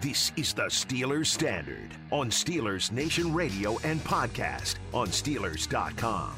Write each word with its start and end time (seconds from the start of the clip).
This 0.00 0.30
is 0.36 0.52
the 0.52 0.66
Steelers 0.66 1.26
Standard 1.26 1.90
on 2.12 2.30
Steelers 2.30 2.92
Nation 2.92 3.34
Radio 3.34 3.78
and 3.82 3.98
podcast 4.04 4.76
on 4.94 5.08
Steelers.com. 5.08 6.36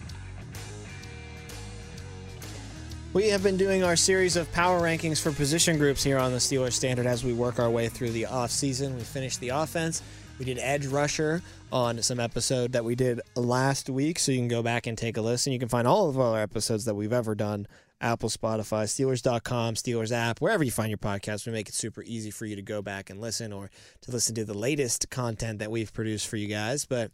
We 3.13 3.29
have 3.29 3.43
been 3.43 3.59
doing 3.59 3.85
our 3.85 3.97
series 3.97 4.37
of 4.37 4.51
power 4.53 4.81
rankings 4.81 5.21
for 5.21 5.31
position 5.31 5.77
groups 5.77 6.03
here 6.03 6.17
on 6.17 6.33
the 6.33 6.39
Steelers 6.39 6.73
Standard 6.73 7.05
as 7.05 7.23
we 7.23 7.35
work 7.35 7.59
our 7.59 7.69
way 7.69 7.91
through 7.91 8.13
the 8.13 8.23
offseason. 8.23 8.95
We 8.95 9.03
finished 9.03 9.41
the 9.41 9.51
offense. 9.51 10.03
We 10.39 10.47
did 10.47 10.59
edge 10.59 10.87
rusher 10.87 11.43
on 11.71 12.01
some 12.01 12.19
episode 12.19 12.73
that 12.73 12.87
we 12.87 12.95
did 12.95 13.21
last 13.37 13.91
week, 13.91 14.19
so 14.19 14.33
you 14.33 14.39
can 14.39 14.49
go 14.49 14.63
back 14.63 14.87
and 14.87 14.97
take 14.97 15.19
a 15.19 15.21
listen. 15.21 15.53
You 15.53 15.59
can 15.59 15.69
find 15.69 15.87
all 15.87 16.09
of 16.09 16.19
our 16.19 16.41
episodes 16.41 16.87
that 16.87 16.95
we've 16.95 17.13
ever 17.13 17.35
done 17.35 17.67
Apple, 18.01 18.29
Spotify, 18.29 18.85
Steelers.com, 18.85 19.75
Steelers 19.75 20.13
app, 20.13 20.41
wherever 20.41 20.65
you 20.65 20.71
find 20.71 20.89
your 20.89 20.99
podcast. 20.99 21.47
We 21.47 21.53
make 21.53 21.69
it 21.69 21.75
super 21.75 22.03
easy 22.03 22.31
for 22.31 22.47
you 22.47 22.57
to 22.57 22.63
go 22.63 22.81
back 22.81 23.11
and 23.11 23.21
listen 23.21 23.53
or 23.53 23.71
to 24.03 24.11
listen 24.11 24.35
to 24.37 24.45
the 24.45 24.57
latest 24.57 25.11
content 25.11 25.59
that 25.59 25.71
we've 25.71 25.93
produced 25.93 26.27
for 26.29 26.37
you 26.37 26.47
guys. 26.47 26.87
But 26.87 27.11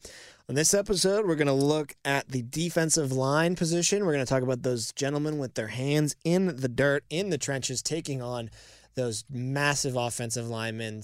on 0.49 0.55
this 0.55 0.75
episode, 0.75 1.27
we're 1.27 1.35
going 1.35 1.47
to 1.49 1.53
look 1.53 1.97
at 2.05 2.29
the 2.29 2.43
defensive 2.43 3.11
line 3.11 3.57
position. 3.57 4.05
We're 4.05 4.13
going 4.13 4.25
to 4.25 4.31
talk 4.31 4.43
about 4.43 4.63
those 4.63 4.93
gentlemen 4.93 5.39
with 5.39 5.55
their 5.55 5.69
hands 5.69 6.15
in 6.25 6.57
the 6.57 6.69
dirt, 6.69 7.05
in 7.11 7.31
the 7.31 7.39
trenches, 7.39 7.83
taking 7.83 8.23
on 8.23 8.51
those 8.95 9.25
massive 9.31 9.97
offensive 9.97 10.49
linemen 10.49 11.03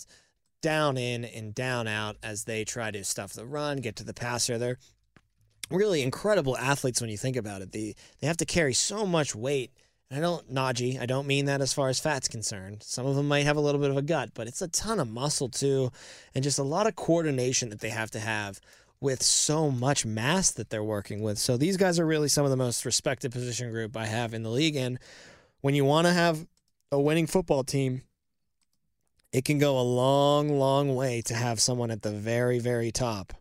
down 0.63 0.97
in 0.97 1.25
and 1.25 1.55
down 1.55 1.89
out 1.89 2.17
as 2.23 2.45
they 2.45 2.65
try 2.65 2.91
to 2.91 3.05
stuff 3.05 3.33
the 3.33 3.45
run, 3.45 3.79
get 3.79 3.97
to 3.97 4.05
the 4.05 4.15
passer. 4.15 4.59
They're 4.59 4.79
really 5.71 6.03
incredible 6.03 6.57
athletes 6.57 7.01
when 7.01 7.11
you 7.11 7.17
think 7.17 7.37
about 7.37 7.63
it. 7.63 7.73
They 7.73 7.95
they 8.21 8.27
have 8.27 8.37
to 8.39 8.47
carry 8.47 8.75
so 8.75 9.07
much 9.07 9.35
weight. 9.35 9.73
And 10.11 10.19
I 10.19 10.21
don't 10.21 10.53
Najee, 10.53 11.01
I 11.01 11.07
don't 11.07 11.27
mean 11.27 11.47
that 11.47 11.63
as 11.63 11.73
far 11.73 11.89
as 11.89 11.99
fat's 11.99 12.29
concerned. 12.29 12.83
Some 12.83 13.07
of 13.07 13.17
them 13.17 13.29
might 13.29 13.47
have 13.47 13.57
a 13.57 13.61
little 13.61 13.81
bit 13.81 13.91
of 13.91 13.97
a 13.97 14.03
gut, 14.03 14.31
but 14.35 14.47
it's 14.47 14.61
a 14.61 14.69
ton 14.69 15.01
of 15.01 15.09
muscle 15.09 15.49
too, 15.49 15.91
and 16.35 16.45
just 16.45 16.59
a 16.59 16.63
lot 16.63 16.87
of 16.87 16.97
coordination 16.97 17.71
that 17.71 17.81
they 17.81 17.89
have 17.89 18.11
to 18.11 18.21
have 18.21 18.61
with 19.01 19.23
so 19.23 19.71
much 19.71 20.07
mass 20.07 20.53
that 20.53 20.71
they're 20.71 20.85
working 20.85 21.23
with. 21.23 21.39
So 21.39 21.57
these 21.57 21.77
guys 21.77 21.99
are 21.99 22.07
really 22.07 22.29
some 22.29 22.45
of 22.45 22.51
the 22.51 22.57
most 22.57 22.85
respected 22.85 23.33
position 23.33 23.71
group 23.73 23.97
I 23.97 24.07
have 24.07 24.33
in 24.33 24.45
the 24.45 24.51
league. 24.51 24.77
And 24.77 24.99
when 25.61 25.75
you 25.75 25.85
want 25.85 26.07
to 26.07 26.13
have 26.13 26.47
a 26.93 27.01
winning 27.01 27.27
football 27.27 27.65
team, 27.65 28.03
it 29.33 29.45
can 29.45 29.59
go 29.59 29.79
a 29.79 29.83
long, 29.83 30.57
long 30.57 30.95
way 30.95 31.21
to 31.23 31.35
have 31.35 31.59
someone 31.61 31.91
at 31.91 32.03
the 32.03 32.13
very, 32.13 32.61
very 32.61 32.93
top 32.93 33.33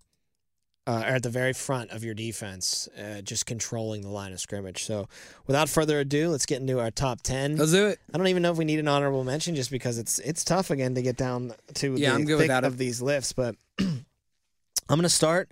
uh, 0.87 1.03
at 1.05 1.21
the 1.23 1.29
very 1.29 1.53
front 1.53 1.91
of 1.91 2.03
your 2.03 2.13
defense, 2.15 2.89
uh, 2.99 3.21
just 3.21 3.45
controlling 3.45 4.01
the 4.01 4.09
line 4.09 4.33
of 4.33 4.39
scrimmage. 4.39 4.83
So, 4.83 5.07
without 5.45 5.69
further 5.69 5.99
ado, 5.99 6.29
let's 6.29 6.45
get 6.47 6.59
into 6.59 6.79
our 6.79 6.89
top 6.91 7.21
ten. 7.21 7.55
Let's 7.55 7.71
do 7.71 7.87
it. 7.87 7.99
I 8.13 8.17
don't 8.17 8.27
even 8.27 8.41
know 8.41 8.51
if 8.51 8.57
we 8.57 8.65
need 8.65 8.79
an 8.79 8.87
honorable 8.87 9.23
mention, 9.23 9.55
just 9.55 9.69
because 9.71 9.97
it's 9.99 10.17
it's 10.19 10.43
tough 10.43 10.71
again 10.71 10.95
to 10.95 11.01
get 11.01 11.17
down 11.17 11.53
to 11.75 11.95
Yeah, 11.95 12.09
the 12.11 12.15
I'm 12.15 12.25
good 12.25 12.39
thick 12.39 12.49
of 12.51 12.73
it. 12.73 12.77
these 12.77 13.01
lifts. 13.01 13.31
But 13.31 13.55
I'm 13.79 14.05
going 14.89 15.03
to 15.03 15.09
start 15.09 15.51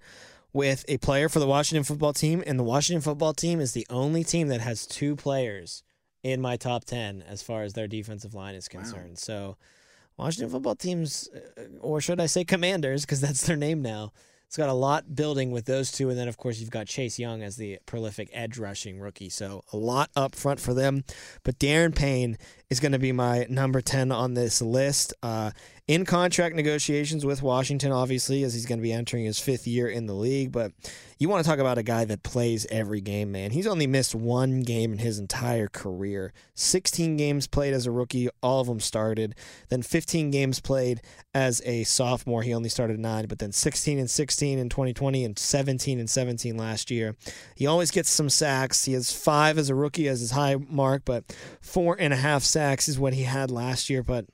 with 0.51 0.83
a 0.87 0.97
player 0.97 1.29
for 1.29 1.39
the 1.39 1.47
Washington 1.47 1.83
football 1.83 2.11
team, 2.13 2.43
and 2.47 2.57
the 2.57 2.63
Washington 2.63 3.01
football 3.01 3.33
team 3.33 3.59
is 3.59 3.73
the 3.73 3.85
only 3.89 4.23
team 4.23 4.47
that 4.47 4.61
has 4.61 4.87
two 4.87 5.15
players 5.15 5.83
in 6.23 6.41
my 6.41 6.57
top 6.57 6.85
ten 6.85 7.21
as 7.21 7.43
far 7.43 7.61
as 7.61 7.73
their 7.73 7.87
defensive 7.87 8.33
line 8.33 8.55
is 8.55 8.67
concerned. 8.67 9.19
So, 9.19 9.57
Washington 10.17 10.49
football 10.49 10.75
teams, 10.75 11.29
uh, 11.57 11.61
or 11.79 12.01
should 12.01 12.19
I 12.19 12.25
say 12.25 12.43
commanders, 12.43 13.05
because 13.05 13.21
that's 13.21 13.45
their 13.45 13.55
name 13.55 13.83
now. 13.83 14.11
It's 14.49 14.57
got 14.57 14.67
a 14.67 14.73
lot 14.73 15.13
building 15.15 15.51
with 15.51 15.65
those 15.65 15.91
two. 15.91 16.09
And 16.09 16.17
then, 16.17 16.27
of 16.27 16.37
course, 16.37 16.59
you've 16.59 16.71
got 16.71 16.87
Chase 16.87 17.19
Young 17.19 17.43
as 17.43 17.55
the 17.55 17.77
prolific 17.85 18.31
edge 18.33 18.57
rushing 18.57 18.99
rookie. 18.99 19.29
So 19.29 19.61
a 19.71 19.77
lot 19.77 20.09
up 20.15 20.33
front 20.33 20.59
for 20.59 20.73
them. 20.73 21.03
But 21.43 21.59
Daron 21.59 21.93
Payne 21.93 22.35
is 22.69 22.79
going 22.79 22.91
to 22.91 22.99
be 22.99 23.11
my 23.11 23.45
number 23.49 23.81
10 23.81 24.11
on 24.11 24.35
this 24.35 24.61
list. 24.61 25.13
Uh, 25.23 25.51
in 25.87 26.05
contract 26.05 26.55
negotiations 26.55 27.25
with 27.25 27.41
Washington, 27.41 27.91
obviously, 27.91 28.43
as 28.43 28.53
he's 28.53 28.67
going 28.67 28.77
to 28.77 28.83
be 28.83 28.93
entering 28.93 29.25
his 29.25 29.39
fifth 29.39 29.65
year 29.65 29.87
in 29.87 30.05
the 30.05 30.13
league. 30.13 30.51
But 30.51 30.71
you 31.17 31.27
want 31.27 31.43
to 31.43 31.49
talk 31.49 31.57
about 31.57 31.79
a 31.79 31.83
guy 31.83 32.05
that 32.05 32.21
plays 32.21 32.67
every 32.69 33.01
game, 33.01 33.31
man. 33.31 33.49
He's 33.49 33.65
only 33.65 33.87
missed 33.87 34.13
one 34.13 34.61
game 34.61 34.93
in 34.93 34.99
his 34.99 35.17
entire 35.17 35.67
career. 35.67 36.31
16 36.53 37.17
games 37.17 37.47
played 37.47 37.73
as 37.73 37.87
a 37.87 37.91
rookie, 37.91 38.29
all 38.43 38.61
of 38.61 38.67
them 38.67 38.79
started. 38.79 39.33
Then 39.69 39.81
15 39.81 40.29
games 40.29 40.59
played 40.59 41.01
as 41.33 41.59
a 41.65 41.85
sophomore. 41.85 42.43
He 42.43 42.53
only 42.53 42.69
started 42.69 42.99
nine, 42.99 43.25
but 43.25 43.39
then 43.39 43.51
16 43.51 43.97
and 43.97 44.09
16 44.09 44.59
in 44.59 44.69
2020 44.69 45.25
and 45.25 45.39
17 45.39 45.99
and 45.99 46.09
17 46.09 46.55
last 46.55 46.91
year. 46.91 47.15
He 47.55 47.65
always 47.65 47.89
gets 47.89 48.11
some 48.11 48.29
sacks. 48.29 48.85
He 48.85 48.93
has 48.93 49.11
five 49.11 49.57
as 49.57 49.71
a 49.71 49.75
rookie 49.75 50.07
as 50.07 50.19
his 50.19 50.31
high 50.31 50.57
mark, 50.69 51.01
but 51.03 51.35
four 51.61 51.97
and 51.99 52.13
a 52.13 52.17
half 52.17 52.43
sacks 52.43 52.58
is 52.59 52.99
what 52.99 53.13
he 53.13 53.23
had 53.23 53.51
last 53.51 53.89
year. 53.89 54.03
But 54.03 54.25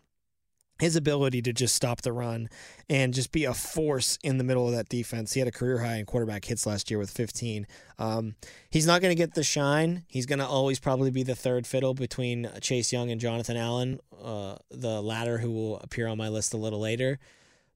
his 0.79 0.95
ability 0.95 1.41
to 1.41 1.53
just 1.53 1.73
stop 1.73 2.01
the 2.01 2.11
run 2.11 2.49
and 2.89 3.13
just 3.13 3.31
be 3.31 3.45
a 3.45 3.53
force 3.53 4.19
in 4.23 4.37
the 4.37 4.43
middle 4.43 4.67
of 4.67 4.75
that 4.75 4.89
defense. 4.89 5.33
He 5.33 5.39
had 5.39 5.47
a 5.47 5.51
career 5.51 5.79
high 5.79 5.95
in 5.95 6.05
quarterback 6.05 6.43
hits 6.43 6.65
last 6.65 6.91
year 6.91 6.99
with 6.99 7.09
15. 7.09 7.65
Um, 7.97 8.35
he's 8.69 8.85
not 8.85 9.01
going 9.01 9.11
to 9.11 9.15
get 9.15 9.35
the 9.35 9.43
shine. 9.43 10.03
He's 10.09 10.25
going 10.25 10.39
to 10.39 10.45
always 10.45 10.79
probably 10.79 11.11
be 11.11 11.23
the 11.23 11.35
third 11.35 11.65
fiddle 11.65 11.93
between 11.93 12.49
Chase 12.59 12.91
Young 12.91 13.09
and 13.09 13.21
Jonathan 13.21 13.55
Allen, 13.55 13.99
uh, 14.21 14.57
the 14.69 15.01
latter 15.01 15.37
who 15.37 15.51
will 15.51 15.79
appear 15.79 16.07
on 16.07 16.17
my 16.17 16.27
list 16.27 16.53
a 16.53 16.57
little 16.57 16.79
later. 16.79 17.19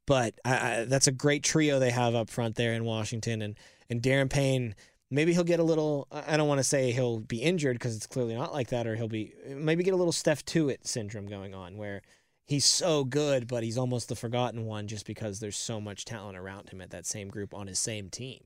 But 0.06 0.34
I, 0.44 0.82
I, 0.82 0.86
that's 0.86 1.08
a 1.08 1.14
great 1.14 1.44
trio 1.44 1.80
they 1.80 1.92
have 1.92 2.16
up 2.16 2.30
front 2.30 2.56
there 2.56 2.74
in 2.74 2.84
Washington. 2.84 3.42
And, 3.42 3.56
and 3.90 4.02
Daron 4.02 4.30
Payne, 4.30 4.76
maybe 5.12 5.34
he'll 5.34 5.44
get 5.44 5.60
a 5.60 5.64
little, 5.64 6.08
I 6.12 6.38
don't 6.38 6.48
want 6.48 6.60
to 6.60 6.64
say 6.64 6.92
he'll 6.92 7.20
be 7.20 7.42
injured 7.42 7.76
because 7.76 7.96
it's 7.96 8.08
clearly 8.08 8.36
not 8.36 8.54
like 8.54 8.70
that, 8.70 8.88
or 8.88 8.96
he'll 8.96 9.08
be, 9.08 9.34
maybe 9.48 9.84
get 9.84 9.94
a 9.94 9.98
little 9.98 10.14
Steph 10.14 10.46
Tuitt 10.46 10.86
syndrome 10.88 11.28
going 11.28 11.54
on 11.54 11.78
where 11.78 12.02
he's 12.46 12.66
so 12.66 13.04
good, 13.04 13.48
but 13.48 13.64
he's 13.64 13.78
almost 13.78 14.10
the 14.10 14.16
forgotten 14.16 14.66
one 14.66 14.88
just 14.88 15.06
because 15.06 15.40
there's 15.40 15.58
so 15.58 15.80
much 15.80 16.06
talent 16.06 16.38
around 16.38 16.70
him 16.70 16.82
at 16.82 16.92
that 16.92 17.06
same 17.06 17.30
group 17.30 17.54
on 17.54 17.68
his 17.68 17.80
same 17.80 18.10
team. 18.10 18.40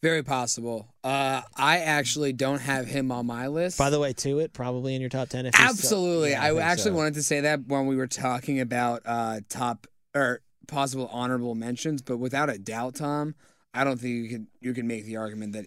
Very 0.00 0.22
possible. 0.22 0.94
Uh, 1.02 1.42
I 1.56 1.78
actually 1.78 2.32
don't 2.32 2.60
have 2.60 2.86
him 2.86 3.10
on 3.10 3.26
my 3.26 3.48
list. 3.48 3.78
By 3.78 3.90
the 3.90 3.98
way, 3.98 4.12
Tuitt 4.12 4.52
probably 4.52 4.94
in 4.94 5.00
your 5.00 5.10
top 5.10 5.28
ten. 5.28 5.44
If 5.44 5.56
he's 5.56 5.64
still- 5.64 5.70
Absolutely. 5.70 6.30
Yeah, 6.30 6.44
I, 6.44 6.50
think 6.50 6.60
actually 6.60 6.90
so. 6.92 6.96
wanted 6.96 7.14
to 7.14 7.22
say 7.24 7.40
that 7.40 7.66
when 7.66 7.86
we 7.86 7.96
were 7.96 8.06
talking 8.06 8.60
about 8.60 9.02
uh, 9.04 9.40
top 9.48 9.88
or 10.14 10.40
possible 10.68 11.08
honorable 11.12 11.56
mentions, 11.56 12.00
but 12.00 12.18
without 12.18 12.48
a 12.48 12.58
doubt, 12.58 12.94
Tom, 12.94 13.34
I 13.74 13.82
don't 13.82 13.98
think 13.98 14.14
you 14.14 14.28
could 14.28 14.46
you 14.60 14.72
can 14.72 14.86
make 14.86 15.04
the 15.04 15.16
argument 15.16 15.54
that 15.54 15.66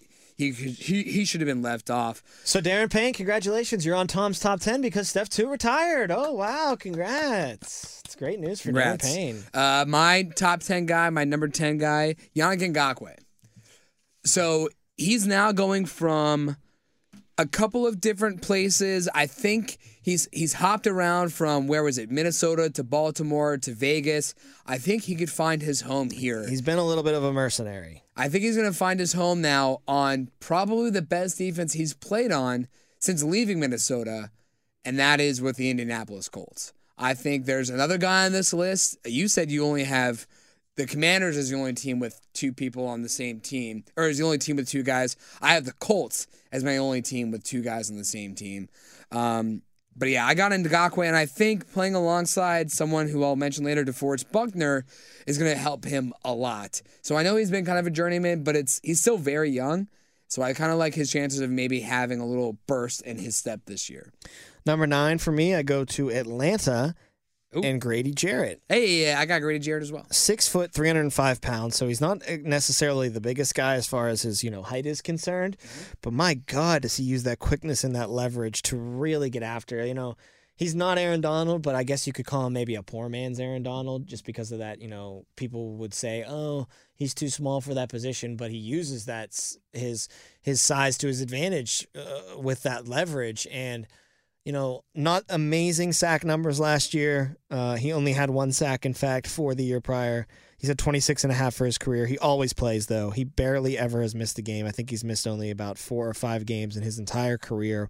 he 0.50 0.72
he 0.72 1.04
he 1.04 1.26
should 1.26 1.42
have 1.42 1.48
been 1.48 1.62
left 1.62 1.90
off. 1.90 2.24
So 2.44 2.62
Daron 2.62 2.92
Payne, 2.92 3.14
congratulations! 3.14 3.86
You're 3.86 3.96
on 3.96 4.08
Tom's 4.08 4.40
top 4.40 4.60
ten 4.60 4.82
because 4.82 5.10
Steph 5.10 5.30
Tuitt 5.30 5.50
retired. 5.50 6.12
Oh 6.12 6.34
wow, 6.34 6.76
congrats! 6.80 8.02
It's 8.12 8.18
great 8.18 8.42
news 8.42 8.60
for 8.60 8.70
Congrats. 8.70 9.08
Daron 9.08 9.14
Payne. 9.14 9.44
Uh, 9.54 9.86
my 9.88 10.24
top 10.36 10.60
10 10.60 10.86
guy, 10.86 11.10
my 11.12 11.24
number 11.24 11.48
10 11.48 11.78
guy, 11.78 12.18
Yannick 12.36 12.74
Ngakoue. 12.74 13.16
So 14.26 14.68
he's 14.98 15.26
now 15.26 15.54
going 15.54 15.86
from 15.86 16.58
a 17.42 17.48
couple 17.48 17.88
of 17.88 18.00
different 18.00 18.44
places. 18.44 19.10
I 19.16 19.26
think 19.26 19.80
he's 20.00 20.30
he's 20.32 20.54
hopped 20.54 20.86
around 20.86 21.34
from 21.34 21.68
where 21.68 21.84
was 21.84 21.98
it, 21.98 22.12
Minnesota 22.12 22.70
to 22.70 22.84
Baltimore 22.84 23.58
to 23.58 23.74
Vegas. 23.74 24.36
I 24.68 24.78
think 24.78 25.04
he 25.04 25.16
could 25.16 25.32
find 25.32 25.64
his 25.64 25.82
home 25.82 26.12
here. 26.12 26.48
He's 26.48 26.62
been 26.62 26.78
a 26.78 26.86
little 26.86 27.04
bit 27.04 27.16
of 27.16 27.24
a 27.24 27.34
mercenary. 27.34 28.04
I 28.16 28.30
think 28.30 28.44
he's 28.44 28.56
going 28.56 28.72
to 28.72 28.78
find 28.78 29.00
his 29.00 29.14
home 29.14 29.42
now 29.42 29.80
on 29.88 30.30
probably 30.40 30.92
the 30.92 31.02
best 31.02 31.40
defense 31.40 31.74
he's 31.74 31.96
played 31.96 32.32
on 32.32 32.68
since 33.00 33.24
leaving 33.24 33.60
Minnesota, 33.60 34.30
and 34.86 35.00
that 35.00 35.20
is 35.20 35.42
with 35.42 35.56
the 35.56 35.72
Indianapolis 35.72 36.30
Colts. 36.30 36.74
I 36.96 37.16
think 37.16 37.46
there's 37.46 37.72
another 37.72 37.98
guy 37.98 38.28
on 38.28 38.34
this 38.34 38.54
list. 38.54 38.98
You 39.04 39.28
said 39.28 39.50
you 39.50 39.66
only 39.66 39.86
have 39.86 40.28
the 40.82 40.88
Commanders 40.88 41.38
is 41.38 41.52
the 41.52 41.56
only 41.56 41.74
team 41.74 42.00
with 42.00 42.20
two 42.34 42.52
people 42.52 42.88
on 42.88 43.04
the 43.04 43.10
same 43.10 43.40
team, 43.40 43.84
or 43.96 44.08
is 44.08 44.18
the 44.18 44.24
only 44.24 44.40
team 44.40 44.56
with 44.56 44.68
two 44.68 44.82
guys. 44.82 45.16
I 45.40 45.54
have 45.54 45.66
the 45.66 45.74
Colts 45.74 46.26
as 46.52 46.64
my 46.64 46.78
only 46.78 47.04
team 47.04 47.30
with 47.30 47.44
two 47.44 47.62
guys 47.62 47.92
on 47.92 47.98
the 47.98 48.04
same 48.04 48.34
team. 48.34 48.68
Um, 49.12 49.62
but 49.96 50.10
yeah, 50.10 50.26
I 50.26 50.34
got 50.34 50.54
into 50.54 50.70
Ngakoue, 50.70 51.06
and 51.06 51.16
I 51.16 51.28
think 51.28 51.72
playing 51.72 51.94
alongside 51.94 52.72
someone 52.72 53.10
who 53.10 53.24
I'll 53.24 53.36
mention 53.36 53.64
later, 53.64 53.86
DeForest 53.86 54.32
Buckner, 54.32 54.86
is 55.28 55.38
going 55.38 55.52
to 55.52 55.58
help 55.58 55.86
him 55.86 56.14
a 56.26 56.34
lot. 56.34 56.82
So 57.04 57.16
I 57.16 57.22
know 57.22 57.36
he's 57.36 57.52
been 57.52 57.66
kind 57.66 57.78
of 57.78 57.86
a 57.86 57.92
journeyman, 57.92 58.44
but 58.44 58.56
it's 58.56 58.80
he's 58.84 59.02
still 59.02 59.18
very 59.18 59.52
young. 59.52 59.88
So 60.30 60.42
I 60.42 60.54
kind 60.54 60.72
of 60.72 60.80
like 60.80 60.96
his 60.96 61.12
chances 61.12 61.42
of 61.42 61.52
maybe 61.52 61.82
having 61.82 62.20
a 62.20 62.26
little 62.26 62.58
burst 62.66 63.04
in 63.04 63.20
his 63.20 63.36
step 63.36 63.62
this 63.66 63.88
year. 63.88 64.12
Number 64.66 64.88
nine 64.88 65.20
for 65.20 65.32
me, 65.32 65.54
I 65.54 65.62
go 65.62 65.86
to 65.86 66.10
Atlanta 66.10 66.96
Ooh. 67.56 67.62
and 67.62 67.82
Grady 67.82 68.12
Jarrett. 68.12 68.62
Hey, 68.70 69.06
yeah, 69.06 69.20
I 69.20 69.26
got 69.26 69.42
Grady 69.42 69.60
Jarrett 69.60 69.84
as 69.84 69.92
well. 69.92 70.06
Six 70.12 70.48
foot, 70.48 70.72
305 70.72 71.42
pounds. 71.42 71.76
So 71.76 71.88
he's 71.88 72.02
not 72.02 72.22
necessarily 72.44 73.10
the 73.10 73.22
biggest 73.22 73.56
guy 73.56 73.76
as 73.76 73.88
far 73.88 74.08
as 74.08 74.22
his, 74.22 74.44
you 74.44 74.50
know, 74.50 74.64
height 74.64 74.86
is 74.86 75.02
concerned. 75.02 75.58
But 76.02 76.14
my 76.14 76.36
God, 76.36 76.84
does 76.84 76.98
he 76.98 77.04
use 77.04 77.24
that 77.24 77.40
quickness 77.40 77.84
and 77.84 77.96
that 77.96 78.10
leverage 78.10 78.62
to 78.64 78.78
really 78.78 79.30
get 79.30 79.44
after? 79.44 79.86
You 79.86 79.94
know, 79.94 80.16
he's 80.56 80.76
not 80.76 80.98
Aaron 80.98 81.22
Donald, 81.22 81.62
but 81.62 81.76
I 81.76 81.84
guess 81.84 82.08
you 82.08 82.14
could 82.14 82.26
call 82.26 82.48
him 82.48 82.54
maybe 82.54 82.76
a 82.76 82.84
poor 82.84 83.10
man's 83.10 83.40
Aaron 83.40 83.64
Donald 83.64 84.08
just 84.08 84.26
because 84.26 84.52
of 84.52 84.60
that. 84.60 84.82
You 84.82 84.88
know, 84.88 85.26
people 85.36 85.76
would 85.78 85.94
say, 85.94 86.24
oh, 86.28 86.68
he's 86.94 87.14
too 87.14 87.30
small 87.30 87.60
for 87.60 87.74
that 87.74 87.90
position, 87.90 88.38
but 88.38 88.52
he 88.52 88.58
uses 88.58 89.06
that 89.06 89.38
his 89.74 90.08
his 90.42 90.62
size 90.62 90.98
to 91.00 91.08
his 91.08 91.20
advantage 91.20 91.88
uh, 91.96 92.40
with 92.40 92.64
that 92.64 92.88
leverage 92.88 93.46
and 93.52 93.88
you 94.46 94.52
know, 94.52 94.84
not 94.96 95.24
amazing 95.30 95.94
sack 95.94 96.24
numbers 96.24 96.60
last 96.60 96.94
year. 96.94 97.38
Uh, 97.50 97.76
he 97.76 97.94
only 97.94 98.14
had 98.14 98.30
one 98.30 98.52
sack, 98.52 98.86
in 98.86 98.94
fact, 98.94 99.28
for 99.28 99.54
the 99.54 99.64
year 99.64 99.82
prior. 99.82 100.28
He's 100.58 100.70
at 100.70 100.78
26 100.78 101.24
and 101.24 101.32
a 101.32 101.36
half 101.36 101.54
for 101.54 101.66
his 101.66 101.78
career. 101.78 102.06
He 102.06 102.18
always 102.18 102.54
plays, 102.54 102.88
though. 102.88 103.12
He 103.12 103.24
barely 103.24 103.78
ever 103.78 104.02
has 104.02 104.16
missed 104.16 104.38
a 104.40 104.42
game. 104.42 104.66
I 104.66 104.72
think 104.72 104.90
he's 104.90 105.04
missed 105.04 105.28
only 105.28 105.52
about 105.52 105.78
four 105.78 106.08
or 106.08 106.14
five 106.14 106.46
games 106.46 106.78
in 106.78 106.84
his 106.84 107.00
entire 107.00 107.38
career. 107.38 107.90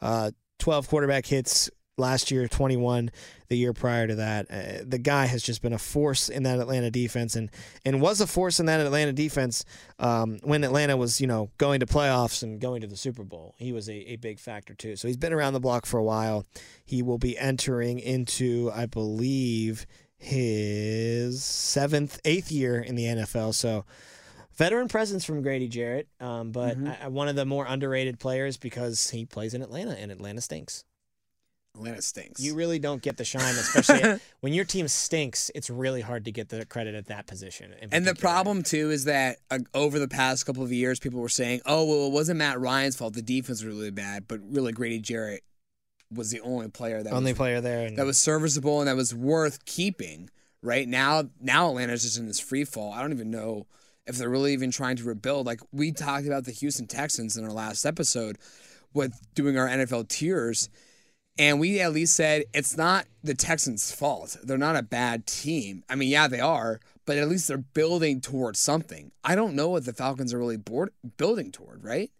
Uh, 0.00 0.32
12 0.58 0.88
quarterback 0.88 1.26
hits 1.26 1.70
last 2.02 2.30
year, 2.30 2.46
21 2.46 3.10
the 3.48 3.56
year 3.56 3.72
prior 3.72 4.06
to 4.06 4.14
that. 4.16 4.50
Uh, 4.50 4.82
the 4.84 4.98
guy 4.98 5.26
has 5.26 5.42
just 5.42 5.62
been 5.62 5.72
a 5.72 5.78
force 5.78 6.28
in 6.28 6.42
that 6.42 6.58
Atlanta 6.58 6.90
defense 6.90 7.36
and, 7.36 7.50
and 7.84 8.00
was 8.00 8.20
a 8.20 8.26
force 8.26 8.58
in 8.58 8.66
that 8.66 8.80
Atlanta 8.80 9.12
defense 9.12 9.64
um, 9.98 10.38
when 10.42 10.64
Atlanta 10.64 10.96
was, 10.96 11.20
you 11.20 11.26
know, 11.26 11.50
going 11.58 11.80
to 11.80 11.86
playoffs 11.86 12.42
and 12.42 12.60
going 12.60 12.80
to 12.80 12.86
the 12.86 12.96
Super 12.96 13.22
Bowl. 13.22 13.54
He 13.58 13.72
was 13.72 13.88
a, 13.88 14.12
a 14.12 14.16
big 14.16 14.38
factor 14.38 14.74
too. 14.74 14.96
So 14.96 15.06
he's 15.08 15.16
been 15.16 15.32
around 15.32 15.52
the 15.52 15.60
block 15.60 15.86
for 15.86 15.98
a 15.98 16.04
while. 16.04 16.46
He 16.84 17.02
will 17.02 17.18
be 17.18 17.38
entering 17.38 17.98
into, 17.98 18.70
I 18.74 18.86
believe, 18.86 19.86
his 20.16 21.44
seventh, 21.44 22.20
eighth 22.24 22.50
year 22.50 22.80
in 22.80 22.94
the 22.94 23.04
NFL. 23.04 23.54
So 23.54 23.84
veteran 24.56 24.88
presence 24.88 25.24
from 25.24 25.42
Grady 25.42 25.68
Jarrett, 25.68 26.08
um, 26.20 26.52
but 26.52 26.76
I, 27.02 27.08
one 27.08 27.28
of 27.28 27.36
the 27.36 27.44
more 27.44 27.66
underrated 27.66 28.18
players 28.18 28.56
because 28.56 29.10
he 29.10 29.26
plays 29.26 29.54
in 29.54 29.62
Atlanta 29.62 29.92
and 29.92 30.10
Atlanta 30.10 30.40
stinks. 30.40 30.84
Atlanta 31.74 32.02
stinks. 32.02 32.40
You 32.40 32.54
really 32.54 32.78
don't 32.78 33.00
get 33.02 33.16
the 33.16 33.24
shine, 33.24 33.54
especially 33.54 34.20
when 34.40 34.52
your 34.52 34.64
team 34.64 34.88
stinks. 34.88 35.50
It's 35.54 35.70
really 35.70 36.00
hard 36.00 36.24
to 36.26 36.32
get 36.32 36.48
the 36.48 36.66
credit 36.66 36.94
at 36.94 37.06
that 37.06 37.26
position. 37.26 37.74
And 37.90 38.06
the 38.06 38.14
problem 38.14 38.62
too 38.62 38.90
is 38.90 39.04
that 39.04 39.38
uh, 39.50 39.60
over 39.74 39.98
the 39.98 40.08
past 40.08 40.44
couple 40.44 40.62
of 40.62 40.72
years, 40.72 40.98
people 40.98 41.20
were 41.20 41.28
saying, 41.28 41.62
"Oh, 41.64 41.84
well, 41.84 42.06
it 42.06 42.12
wasn't 42.12 42.38
Matt 42.38 42.60
Ryan's 42.60 42.96
fault. 42.96 43.14
The 43.14 43.22
defense 43.22 43.62
was 43.62 43.64
really 43.64 43.90
bad." 43.90 44.28
But 44.28 44.40
really, 44.42 44.72
Grady 44.72 44.98
Jarrett 44.98 45.42
was 46.12 46.30
the 46.30 46.40
only 46.40 46.68
player 46.68 47.02
that 47.02 47.12
only 47.12 47.32
was, 47.32 47.38
player 47.38 47.60
there, 47.60 47.86
and 47.86 47.96
that 47.96 48.06
was 48.06 48.18
serviceable 48.18 48.80
and 48.80 48.88
that 48.88 48.96
was 48.96 49.14
worth 49.14 49.64
keeping. 49.64 50.28
Right 50.64 50.86
now, 50.86 51.24
now 51.40 51.70
Atlanta's 51.70 52.02
just 52.02 52.18
in 52.18 52.26
this 52.26 52.38
free 52.38 52.64
fall. 52.64 52.92
I 52.92 53.02
don't 53.02 53.12
even 53.12 53.32
know 53.32 53.66
if 54.06 54.16
they're 54.16 54.28
really 54.28 54.52
even 54.52 54.70
trying 54.70 54.94
to 54.96 55.04
rebuild. 55.04 55.46
Like 55.46 55.60
we 55.72 55.90
talked 55.90 56.26
about 56.26 56.44
the 56.44 56.52
Houston 56.52 56.86
Texans 56.86 57.36
in 57.36 57.44
our 57.44 57.50
last 57.50 57.84
episode 57.84 58.38
with 58.92 59.18
doing 59.34 59.58
our 59.58 59.66
NFL 59.66 60.08
tiers. 60.08 60.68
And 61.38 61.58
we 61.58 61.80
at 61.80 61.92
least 61.92 62.14
said 62.14 62.44
it's 62.52 62.76
not 62.76 63.06
the 63.24 63.34
Texans' 63.34 63.90
fault. 63.92 64.36
They're 64.42 64.58
not 64.58 64.76
a 64.76 64.82
bad 64.82 65.26
team. 65.26 65.82
I 65.88 65.94
mean, 65.94 66.10
yeah, 66.10 66.28
they 66.28 66.40
are, 66.40 66.78
but 67.06 67.16
at 67.16 67.28
least 67.28 67.48
they're 67.48 67.58
building 67.58 68.20
towards 68.20 68.58
something. 68.58 69.12
I 69.24 69.34
don't 69.34 69.54
know 69.54 69.70
what 69.70 69.86
the 69.86 69.92
Falcons 69.94 70.34
are 70.34 70.38
really 70.38 70.58
board, 70.58 70.92
building 71.16 71.50
toward, 71.50 71.84
right? 71.84 72.10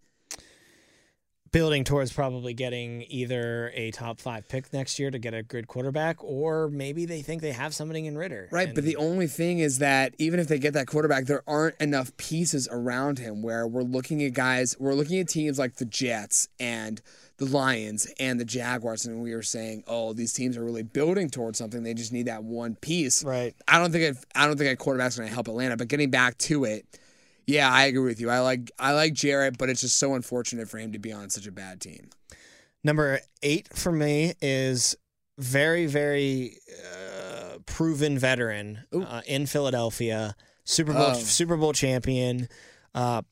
building 1.53 1.83
towards 1.83 2.11
probably 2.11 2.53
getting 2.53 3.05
either 3.07 3.71
a 3.75 3.91
top 3.91 4.19
five 4.19 4.49
pick 4.49 4.73
next 4.73 4.97
year 4.97 5.11
to 5.11 5.19
get 5.19 5.35
a 5.35 5.43
good 5.43 5.67
quarterback, 5.67 6.17
or 6.21 6.67
maybe 6.67 7.05
they 7.05 7.21
think 7.21 7.41
they 7.41 7.51
have 7.51 7.73
something 7.73 8.05
in 8.05 8.17
Ridder. 8.17 8.49
Right, 8.51 8.69
And 8.69 8.75
but 8.75 8.83
the 8.83 8.97
only 8.97 9.27
thing 9.27 9.59
is 9.59 9.77
that 9.77 10.15
even 10.17 10.39
if 10.39 10.47
they 10.47 10.57
get 10.57 10.73
that 10.73 10.87
quarterback, 10.87 11.25
there 11.25 11.43
aren't 11.47 11.79
enough 11.79 12.17
pieces 12.17 12.67
around 12.69 13.19
him 13.19 13.43
where 13.43 13.67
we're 13.67 13.83
looking 13.83 14.23
at 14.23 14.33
guys, 14.33 14.75
we're 14.79 14.95
looking 14.95 15.19
at 15.19 15.29
teams 15.29 15.59
like 15.59 15.75
the 15.75 15.85
Jets 15.85 16.49
and 16.59 17.01
the 17.37 17.45
Lions 17.45 18.07
and 18.19 18.39
the 18.39 18.45
Jaguars, 18.45 19.05
and 19.05 19.21
we 19.23 19.33
were 19.33 19.41
saying, 19.41 19.83
oh, 19.87 20.13
these 20.13 20.33
teams 20.33 20.55
are 20.55 20.63
really 20.63 20.83
building 20.83 21.29
towards 21.29 21.57
something. 21.57 21.81
They 21.83 21.93
just 21.93 22.13
need 22.13 22.27
that 22.27 22.43
one 22.43 22.75
piece. 22.75 23.23
right. 23.23 23.55
I 23.67 23.79
don't 23.79 23.91
think 23.91 24.17
I 24.35 24.45
don't 24.47 24.57
think 24.57 24.71
a 24.71 24.75
quarterback's 24.75 25.17
going 25.17 25.27
to 25.27 25.33
help 25.33 25.47
Atlanta. 25.47 25.75
But 25.77 25.87
getting 25.87 26.11
back 26.11 26.37
to 26.39 26.63
it, 26.65 26.85
yeah, 27.47 27.71
I 27.71 27.85
agree 27.85 28.03
with 28.05 28.21
you. 28.21 28.29
I 28.29 28.39
like 28.39 28.71
I 28.77 28.93
like 28.93 29.13
Jarrett, 29.13 29.57
but 29.57 29.69
it's 29.69 29.81
just 29.81 29.97
so 29.97 30.13
unfortunate 30.13 30.69
for 30.69 30.77
him 30.77 30.91
to 30.93 30.99
be 30.99 31.11
on 31.11 31.29
such 31.29 31.47
a 31.47 31.51
bad 31.51 31.81
team. 31.81 32.09
Number 32.83 33.19
eight 33.41 33.67
for 33.73 33.91
me 33.91 34.33
is 34.41 34.95
very, 35.39 35.87
very 35.87 36.57
uh, 36.85 37.57
proven 37.65 38.19
veteran 38.19 38.79
uh, 38.93 39.21
in 39.25 39.45
Philadelphia, 39.47 40.35
Super 40.65 40.93
Bowl 40.93 41.07
Oh. 41.07 41.13
Super 41.15 41.57
Bowl 41.57 41.73
champion. 41.73 42.47
Uh, 42.93 43.23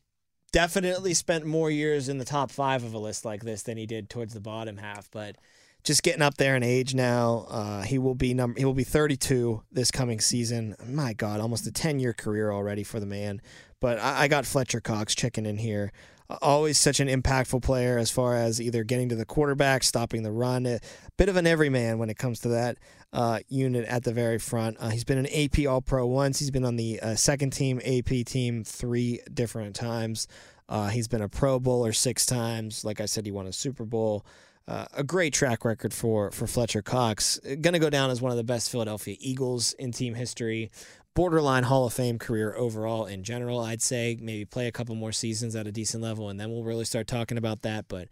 definitely 0.51 1.13
spent 1.13 1.45
more 1.45 1.71
years 1.71 2.09
in 2.09 2.17
the 2.17 2.25
top 2.25 2.51
five 2.51 2.83
of 2.83 2.93
a 2.93 2.97
list 2.97 3.25
like 3.25 3.43
this 3.43 3.63
than 3.63 3.77
he 3.77 3.85
did 3.85 4.09
towards 4.09 4.33
the 4.33 4.39
bottom 4.39 4.77
half, 4.77 5.09
but 5.11 5.37
just 5.83 6.03
getting 6.03 6.21
up 6.21 6.35
there 6.37 6.55
in 6.55 6.63
age 6.63 6.93
now. 6.93 7.47
Uh, 7.49 7.81
he 7.81 7.97
will 7.97 8.15
be 8.15 8.33
number. 8.33 8.59
He 8.59 8.65
will 8.65 8.73
be 8.73 8.83
32 8.83 9.63
this 9.71 9.91
coming 9.91 10.19
season. 10.19 10.75
My 10.85 11.13
God, 11.13 11.39
almost 11.39 11.65
a 11.67 11.71
10 11.71 11.99
year 11.99 12.13
career 12.13 12.51
already 12.51 12.83
for 12.83 12.99
the 12.99 13.05
man. 13.05 13.41
But 13.79 13.99
I, 13.99 14.23
I 14.23 14.27
got 14.27 14.45
Fletcher 14.45 14.79
Cox 14.79 15.15
checking 15.15 15.45
in 15.45 15.57
here. 15.57 15.91
Always 16.41 16.79
such 16.79 16.99
an 16.99 17.07
impactful 17.07 17.61
player 17.63 17.97
as 17.97 18.11
far 18.11 18.35
as 18.35 18.61
either 18.61 18.83
getting 18.83 19.09
to 19.09 19.15
the 19.15 19.25
quarterback, 19.25 19.83
stopping 19.83 20.23
the 20.23 20.31
run. 20.31 20.65
A 20.65 20.79
bit 21.17 21.29
of 21.29 21.35
an 21.35 21.47
everyman 21.47 21.97
when 21.97 22.09
it 22.09 22.17
comes 22.17 22.39
to 22.41 22.49
that 22.49 22.77
uh, 23.13 23.39
unit 23.49 23.85
at 23.85 24.03
the 24.03 24.13
very 24.13 24.39
front. 24.39 24.77
Uh, 24.79 24.89
he's 24.89 25.03
been 25.03 25.17
an 25.17 25.27
AP 25.27 25.67
All 25.67 25.81
Pro 25.81 26.05
once. 26.05 26.39
He's 26.39 26.51
been 26.51 26.65
on 26.65 26.75
the 26.75 26.99
uh, 26.99 27.15
second 27.15 27.51
team 27.51 27.79
AP 27.85 28.25
team 28.25 28.63
three 28.63 29.19
different 29.33 29.75
times. 29.75 30.27
Uh, 30.69 30.87
he's 30.87 31.07
been 31.07 31.21
a 31.21 31.29
Pro 31.29 31.59
Bowler 31.59 31.91
six 31.91 32.25
times. 32.25 32.85
Like 32.85 33.01
I 33.01 33.05
said, 33.05 33.25
he 33.25 33.31
won 33.31 33.47
a 33.47 33.53
Super 33.53 33.83
Bowl. 33.83 34.25
Uh, 34.67 34.85
a 34.93 35.03
great 35.03 35.33
track 35.33 35.65
record 35.65 35.93
for 35.93 36.31
for 36.31 36.47
Fletcher 36.47 36.81
Cox. 36.81 37.39
Going 37.43 37.73
to 37.73 37.79
go 37.79 37.89
down 37.89 38.09
as 38.09 38.21
one 38.21 38.31
of 38.31 38.37
the 38.37 38.43
best 38.43 38.69
Philadelphia 38.71 39.17
Eagles 39.19 39.73
in 39.73 39.91
team 39.91 40.13
history. 40.13 40.71
Borderline 41.13 41.63
Hall 41.63 41.85
of 41.85 41.93
Fame 41.93 42.17
career 42.17 42.55
overall 42.55 43.05
in 43.05 43.23
general, 43.23 43.59
I'd 43.59 43.81
say. 43.81 44.17
Maybe 44.21 44.45
play 44.45 44.67
a 44.67 44.71
couple 44.71 44.95
more 44.95 45.11
seasons 45.11 45.55
at 45.55 45.67
a 45.67 45.71
decent 45.71 46.01
level, 46.01 46.29
and 46.29 46.39
then 46.39 46.49
we'll 46.49 46.63
really 46.63 46.85
start 46.85 47.07
talking 47.07 47.37
about 47.37 47.63
that. 47.63 47.85
But 47.87 48.07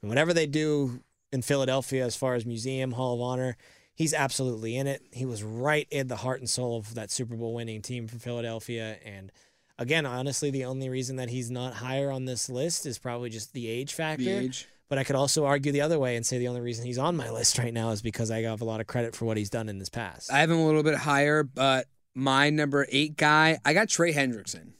whatever 0.00 0.32
they 0.32 0.46
do 0.46 1.00
in 1.32 1.42
Philadelphia 1.42 2.04
as 2.04 2.16
far 2.16 2.34
as 2.34 2.46
museum, 2.46 2.92
Hall 2.92 3.14
of 3.14 3.20
Honor, 3.20 3.56
he's 3.94 4.14
absolutely 4.14 4.76
in 4.76 4.86
it. 4.86 5.02
He 5.12 5.24
was 5.24 5.42
right 5.42 5.88
in 5.90 6.06
the 6.08 6.16
heart 6.16 6.40
and 6.40 6.48
soul 6.48 6.78
of 6.78 6.94
that 6.94 7.10
Super 7.10 7.34
Bowl 7.34 7.54
winning 7.54 7.82
team 7.82 8.06
from 8.06 8.20
Philadelphia. 8.20 8.98
And 9.04 9.32
again, 9.78 10.06
honestly, 10.06 10.50
the 10.50 10.64
only 10.64 10.88
reason 10.88 11.16
that 11.16 11.30
he's 11.30 11.50
not 11.50 11.74
higher 11.74 12.10
on 12.10 12.24
this 12.24 12.48
list 12.48 12.86
is 12.86 12.98
probably 12.98 13.30
just 13.30 13.52
the 13.52 13.68
age 13.68 13.94
factor. 13.94 14.24
The 14.24 14.30
age. 14.30 14.68
But 14.88 14.98
I 14.98 15.04
could 15.04 15.16
also 15.16 15.44
argue 15.46 15.72
the 15.72 15.80
other 15.80 15.98
way 15.98 16.14
and 16.14 16.24
say 16.24 16.38
the 16.38 16.48
only 16.48 16.60
reason 16.60 16.84
he's 16.84 16.98
on 16.98 17.16
my 17.16 17.30
list 17.32 17.58
right 17.58 17.74
now 17.74 17.90
is 17.90 18.02
because 18.02 18.30
I 18.30 18.42
have 18.42 18.60
a 18.60 18.64
lot 18.64 18.80
of 18.80 18.86
credit 18.86 19.16
for 19.16 19.24
what 19.24 19.36
he's 19.36 19.50
done 19.50 19.68
in 19.68 19.78
this 19.78 19.88
past. 19.88 20.32
I 20.32 20.38
have 20.38 20.50
him 20.50 20.58
a 20.58 20.66
little 20.66 20.82
bit 20.82 20.94
higher, 20.94 21.42
but 21.42 21.86
my 22.14 22.50
number 22.50 22.86
eight 22.90 23.16
guy, 23.16 23.58
I 23.64 23.72
got 23.72 23.88
Trey 23.88 24.12
Hendrickson. 24.12 24.72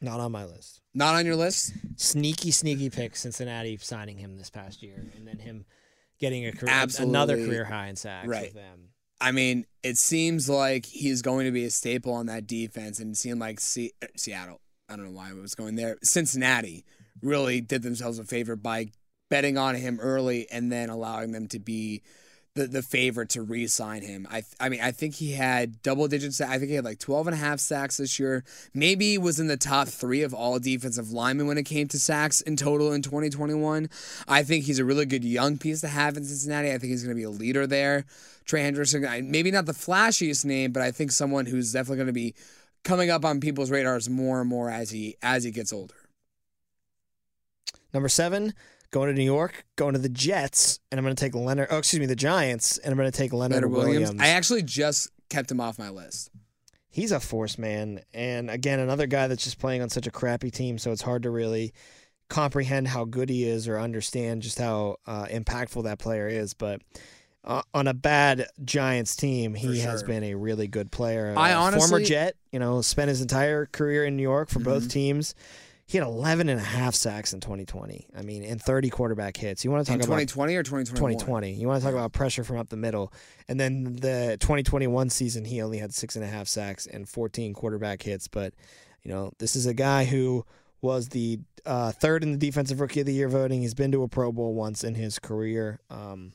Not 0.00 0.20
on 0.20 0.30
my 0.32 0.44
list. 0.44 0.80
Not 0.94 1.14
on 1.14 1.24
your 1.26 1.36
list? 1.36 1.72
Sneaky, 1.96 2.50
sneaky 2.50 2.90
pick 2.90 3.16
Cincinnati 3.16 3.76
signing 3.78 4.18
him 4.18 4.36
this 4.36 4.50
past 4.50 4.82
year, 4.82 5.10
and 5.16 5.26
then 5.26 5.38
him 5.38 5.64
getting 6.20 6.46
a 6.46 6.52
career, 6.52 6.72
Absolutely. 6.72 7.10
another 7.10 7.36
career 7.36 7.64
high 7.64 7.88
in 7.88 7.96
sacks 7.96 8.28
Right. 8.28 8.44
with 8.46 8.54
them. 8.54 8.90
I 9.20 9.32
mean, 9.32 9.64
it 9.82 9.96
seems 9.96 10.48
like 10.48 10.84
he's 10.84 11.22
going 11.22 11.46
to 11.46 11.50
be 11.52 11.64
a 11.64 11.70
staple 11.70 12.12
on 12.12 12.26
that 12.26 12.46
defense, 12.46 13.00
and 13.00 13.12
it 13.14 13.16
seemed 13.16 13.40
like 13.40 13.60
Se- 13.60 13.92
uh, 14.02 14.06
Seattle. 14.16 14.60
I 14.88 14.96
don't 14.96 15.06
know 15.06 15.10
why 15.12 15.30
I 15.30 15.32
was 15.32 15.54
going 15.54 15.74
there. 15.76 15.96
Cincinnati 16.02 16.84
really 17.22 17.60
did 17.62 17.82
themselves 17.82 18.18
a 18.18 18.24
favor 18.24 18.54
by 18.56 18.90
betting 19.30 19.56
on 19.58 19.74
him 19.74 19.98
early 20.00 20.46
and 20.50 20.70
then 20.70 20.90
allowing 20.90 21.32
them 21.32 21.48
to 21.48 21.58
be 21.58 22.02
the 22.56 22.66
the 22.66 22.82
favorite 22.82 23.28
to 23.30 23.42
re-sign 23.42 24.02
him. 24.02 24.26
I 24.30 24.42
I 24.58 24.68
mean 24.68 24.80
I 24.82 24.90
think 24.90 25.14
he 25.14 25.32
had 25.32 25.80
double 25.82 26.08
digits. 26.08 26.40
I 26.40 26.58
think 26.58 26.70
he 26.70 26.74
had 26.74 26.84
like 26.84 26.98
12 26.98 27.28
and 27.28 27.34
a 27.34 27.38
half 27.38 27.60
sacks 27.60 27.98
this 27.98 28.18
year. 28.18 28.44
Maybe 28.74 29.16
was 29.18 29.38
in 29.38 29.46
the 29.46 29.56
top 29.56 29.88
three 29.88 30.22
of 30.22 30.34
all 30.34 30.58
defensive 30.58 31.12
linemen 31.12 31.46
when 31.46 31.58
it 31.58 31.64
came 31.64 31.86
to 31.88 31.98
sacks 31.98 32.40
in 32.40 32.56
total 32.56 32.92
in 32.92 33.02
2021. 33.02 33.88
I 34.26 34.42
think 34.42 34.64
he's 34.64 34.78
a 34.78 34.84
really 34.84 35.06
good 35.06 35.24
young 35.24 35.58
piece 35.58 35.82
to 35.82 35.88
have 35.88 36.16
in 36.16 36.24
Cincinnati. 36.24 36.72
I 36.72 36.78
think 36.78 36.90
he's 36.90 37.04
going 37.04 37.14
to 37.14 37.20
be 37.20 37.24
a 37.24 37.30
leader 37.30 37.66
there. 37.66 38.06
Trey 38.46 38.62
Hendrickson, 38.62 39.26
maybe 39.26 39.50
not 39.50 39.66
the 39.66 39.72
flashiest 39.72 40.44
name, 40.44 40.72
but 40.72 40.82
I 40.82 40.90
think 40.90 41.12
someone 41.12 41.46
who's 41.46 41.72
definitely 41.72 41.96
going 41.96 42.06
to 42.06 42.12
be 42.12 42.34
coming 42.84 43.10
up 43.10 43.24
on 43.24 43.40
people's 43.40 43.70
radars 43.70 44.08
more 44.08 44.40
and 44.40 44.48
more 44.48 44.70
as 44.70 44.90
he 44.90 45.16
as 45.22 45.44
he 45.44 45.50
gets 45.50 45.72
older. 45.72 45.94
Number 47.92 48.08
seven, 48.08 48.54
going 48.96 49.08
to 49.14 49.14
New 49.14 49.24
York, 49.24 49.64
going 49.76 49.92
to 49.92 49.98
the 49.98 50.08
Jets, 50.08 50.80
and 50.90 50.98
I'm 50.98 51.04
going 51.04 51.14
to 51.14 51.20
take 51.20 51.34
Leonard. 51.34 51.68
Oh, 51.70 51.78
excuse 51.78 52.00
me, 52.00 52.06
the 52.06 52.16
Giants, 52.16 52.78
and 52.78 52.92
I'm 52.92 52.96
going 52.96 53.10
to 53.10 53.16
take 53.16 53.32
Leonard, 53.32 53.56
Leonard 53.56 53.70
Williams. 53.70 53.94
Williams. 54.10 54.20
I 54.22 54.28
actually 54.28 54.62
just 54.62 55.10
kept 55.28 55.50
him 55.50 55.60
off 55.60 55.78
my 55.78 55.90
list. 55.90 56.30
He's 56.88 57.12
a 57.12 57.20
force 57.20 57.58
man, 57.58 58.00
and 58.14 58.48
again, 58.50 58.80
another 58.80 59.06
guy 59.06 59.26
that's 59.26 59.44
just 59.44 59.58
playing 59.58 59.82
on 59.82 59.90
such 59.90 60.06
a 60.06 60.10
crappy 60.10 60.50
team, 60.50 60.78
so 60.78 60.92
it's 60.92 61.02
hard 61.02 61.24
to 61.24 61.30
really 61.30 61.74
comprehend 62.30 62.88
how 62.88 63.04
good 63.04 63.28
he 63.28 63.44
is 63.44 63.68
or 63.68 63.78
understand 63.78 64.40
just 64.42 64.58
how 64.58 64.96
uh, 65.06 65.26
impactful 65.26 65.84
that 65.84 65.98
player 65.98 66.26
is. 66.26 66.54
But 66.54 66.80
uh, 67.44 67.62
on 67.74 67.86
a 67.86 67.94
bad 67.94 68.46
Giants 68.64 69.14
team, 69.14 69.54
he 69.54 69.78
For 69.80 69.88
has 69.88 70.02
been 70.04 70.24
a 70.24 70.34
really 70.34 70.68
good 70.68 70.90
player. 70.90 71.34
I 71.36 71.52
Uh, 71.52 71.60
honestly- 71.60 71.88
former 71.88 72.04
Jet, 72.04 72.34
you 72.50 72.58
know, 72.58 72.80
spent 72.80 73.10
his 73.10 73.20
entire 73.20 73.66
career 73.66 74.06
in 74.06 74.16
New 74.16 74.22
York 74.22 74.48
for 74.48 74.58
Mm-hmm. 74.58 74.64
both 74.70 74.88
teams. 74.88 75.34
He 75.88 75.98
had 75.98 76.06
11 76.06 76.48
and 76.48 76.58
a 76.58 76.64
half 76.64 76.96
sacks 76.96 77.32
in 77.32 77.40
2020. 77.40 78.08
I 78.16 78.22
mean, 78.22 78.42
and 78.42 78.60
30 78.60 78.90
quarterback 78.90 79.36
hits. 79.36 79.64
You 79.64 79.70
want 79.70 79.86
to 79.86 79.92
In 79.92 80.00
talk 80.00 80.08
about 80.08 80.16
2020 80.16 80.56
or 80.56 80.62
2021? 80.64 81.18
2020. 81.18 81.52
You 81.52 81.68
want 81.68 81.80
to 81.80 81.84
talk 81.84 81.94
about 81.94 82.12
pressure 82.12 82.42
from 82.42 82.58
up 82.58 82.68
the 82.68 82.76
middle. 82.76 83.12
And 83.46 83.60
then 83.60 83.94
the 83.94 84.36
2021 84.40 85.10
season, 85.10 85.44
he 85.44 85.62
only 85.62 85.78
had 85.78 85.94
six 85.94 86.16
and 86.16 86.24
a 86.24 86.28
half 86.28 86.48
sacks 86.48 86.86
and 86.86 87.08
14 87.08 87.54
quarterback 87.54 88.02
hits. 88.02 88.26
But, 88.26 88.52
you 89.04 89.12
know, 89.12 89.30
this 89.38 89.54
is 89.54 89.66
a 89.66 89.74
guy 89.74 90.06
who 90.06 90.44
was 90.80 91.10
the 91.10 91.38
uh, 91.64 91.92
third 91.92 92.24
in 92.24 92.32
the 92.32 92.38
Defensive 92.38 92.80
Rookie 92.80 93.00
of 93.00 93.06
the 93.06 93.14
Year 93.14 93.28
voting. 93.28 93.62
He's 93.62 93.74
been 93.74 93.92
to 93.92 94.02
a 94.02 94.08
Pro 94.08 94.32
Bowl 94.32 94.54
once 94.54 94.82
in 94.82 94.96
his 94.96 95.20
career. 95.20 95.78
Um, 95.88 96.32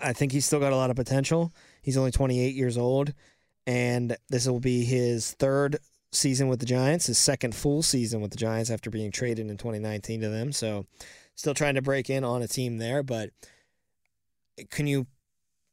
I 0.00 0.14
think 0.14 0.32
he's 0.32 0.46
still 0.46 0.60
got 0.60 0.72
a 0.72 0.76
lot 0.76 0.88
of 0.88 0.96
potential. 0.96 1.52
He's 1.82 1.98
only 1.98 2.10
28 2.10 2.54
years 2.54 2.78
old. 2.78 3.12
And 3.66 4.16
this 4.30 4.46
will 4.46 4.60
be 4.60 4.84
his 4.84 5.32
third 5.32 5.76
season 6.14 6.48
with 6.48 6.60
the 6.60 6.66
Giants, 6.66 7.06
his 7.06 7.18
second 7.18 7.54
full 7.54 7.82
season 7.82 8.20
with 8.20 8.30
the 8.30 8.36
Giants 8.36 8.70
after 8.70 8.90
being 8.90 9.10
traded 9.10 9.48
in 9.50 9.56
2019 9.56 10.20
to 10.22 10.28
them. 10.28 10.52
So, 10.52 10.86
still 11.34 11.54
trying 11.54 11.74
to 11.74 11.82
break 11.82 12.08
in 12.10 12.24
on 12.24 12.42
a 12.42 12.48
team 12.48 12.78
there, 12.78 13.02
but 13.02 13.30
can 14.70 14.86
you 14.86 15.06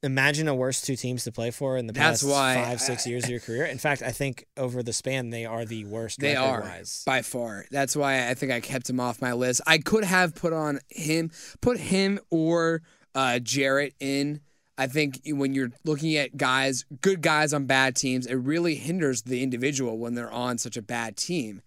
imagine 0.04 0.48
a 0.48 0.56
worse 0.56 0.82
two 0.82 0.96
teams 0.96 1.24
to 1.26 1.32
play 1.32 1.52
for 1.52 1.78
in 1.78 1.86
the 1.86 1.94
That's 1.94 2.24
past 2.24 2.32
why 2.32 2.56
five, 2.56 2.82
six 2.82 3.06
I- 3.06 3.10
years 3.12 3.26
of 3.26 3.30
your 3.30 3.40
career? 3.40 3.66
In 3.66 3.78
fact, 3.78 4.02
I 4.02 4.12
think 4.12 4.46
over 4.58 4.82
the 4.82 4.94
span, 4.94 5.30
they 5.30 5.46
are 5.46 5.64
the 5.66 5.86
worst. 5.86 6.20
They 6.20 6.36
are 6.36 6.58
record-wise. 6.62 7.04
by 7.06 7.22
far. 7.22 7.66
That's 7.72 7.96
why 7.96 8.28
I 8.30 8.34
think 8.34 8.52
I 8.52 8.60
kept 8.60 8.90
him 8.90 9.00
off 9.00 9.22
my 9.22 9.34
list. 9.34 9.62
I 9.68 9.78
could 9.78 10.04
have 10.04 10.34
put 10.34 10.54
on 10.54 10.80
him, 10.90 11.30
put 11.62 11.78
him 11.78 12.20
or 12.32 12.82
uh, 13.14 13.40
Jarrett 13.40 13.94
in. 14.00 14.42
I 14.82 14.88
think 14.88 15.22
when 15.28 15.54
you're 15.54 15.70
looking 15.84 16.16
at 16.18 16.38
guys, 16.38 16.86
good 17.02 17.22
guys 17.22 17.54
on 17.54 17.66
bad 17.66 17.96
teams, 17.96 18.26
it 18.26 18.34
really 18.34 18.74
hinders 18.74 19.22
the 19.22 19.44
individual 19.44 20.00
when 20.00 20.16
they're 20.16 20.32
on 20.32 20.58
such 20.58 20.76
a 20.76 20.82
bad 20.82 21.18
team. 21.18 21.62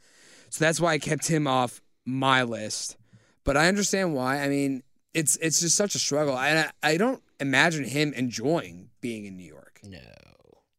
So 0.50 0.64
that's 0.64 0.80
why 0.80 0.94
I 0.94 0.98
kept 0.98 1.28
him 1.28 1.46
off 1.46 1.80
my 2.04 2.42
list. 2.42 2.96
But 3.44 3.56
I 3.56 3.68
understand 3.68 4.14
why. 4.14 4.40
I 4.40 4.48
mean, 4.48 4.82
it's 5.12 5.36
it's 5.36 5.60
just 5.60 5.76
such 5.76 5.94
a 5.94 6.00
struggle. 6.00 6.36
And 6.36 6.58
I, 6.82 6.94
I 6.94 6.96
don't 6.96 7.22
imagine 7.38 7.84
him 7.84 8.12
enjoying 8.14 8.90
being 9.00 9.26
in 9.26 9.36
New 9.36 9.46
York. 9.46 9.78
No, 9.84 10.00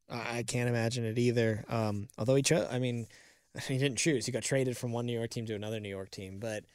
I 0.09 0.43
can't 0.43 0.67
imagine 0.67 1.05
it 1.05 1.17
either. 1.17 1.63
Um, 1.69 2.09
although 2.17 2.35
he 2.35 2.41
chose, 2.41 2.67
I 2.69 2.79
mean, 2.79 3.07
he 3.69 3.77
didn't 3.77 3.97
choose. 3.97 4.25
He 4.25 4.33
got 4.33 4.43
traded 4.43 4.75
from 4.75 4.91
one 4.91 5.05
New 5.05 5.17
York 5.17 5.29
team 5.29 5.45
to 5.45 5.55
another 5.55 5.79
New 5.79 5.87
York 5.87 6.11
team. 6.11 6.39
But 6.39 6.65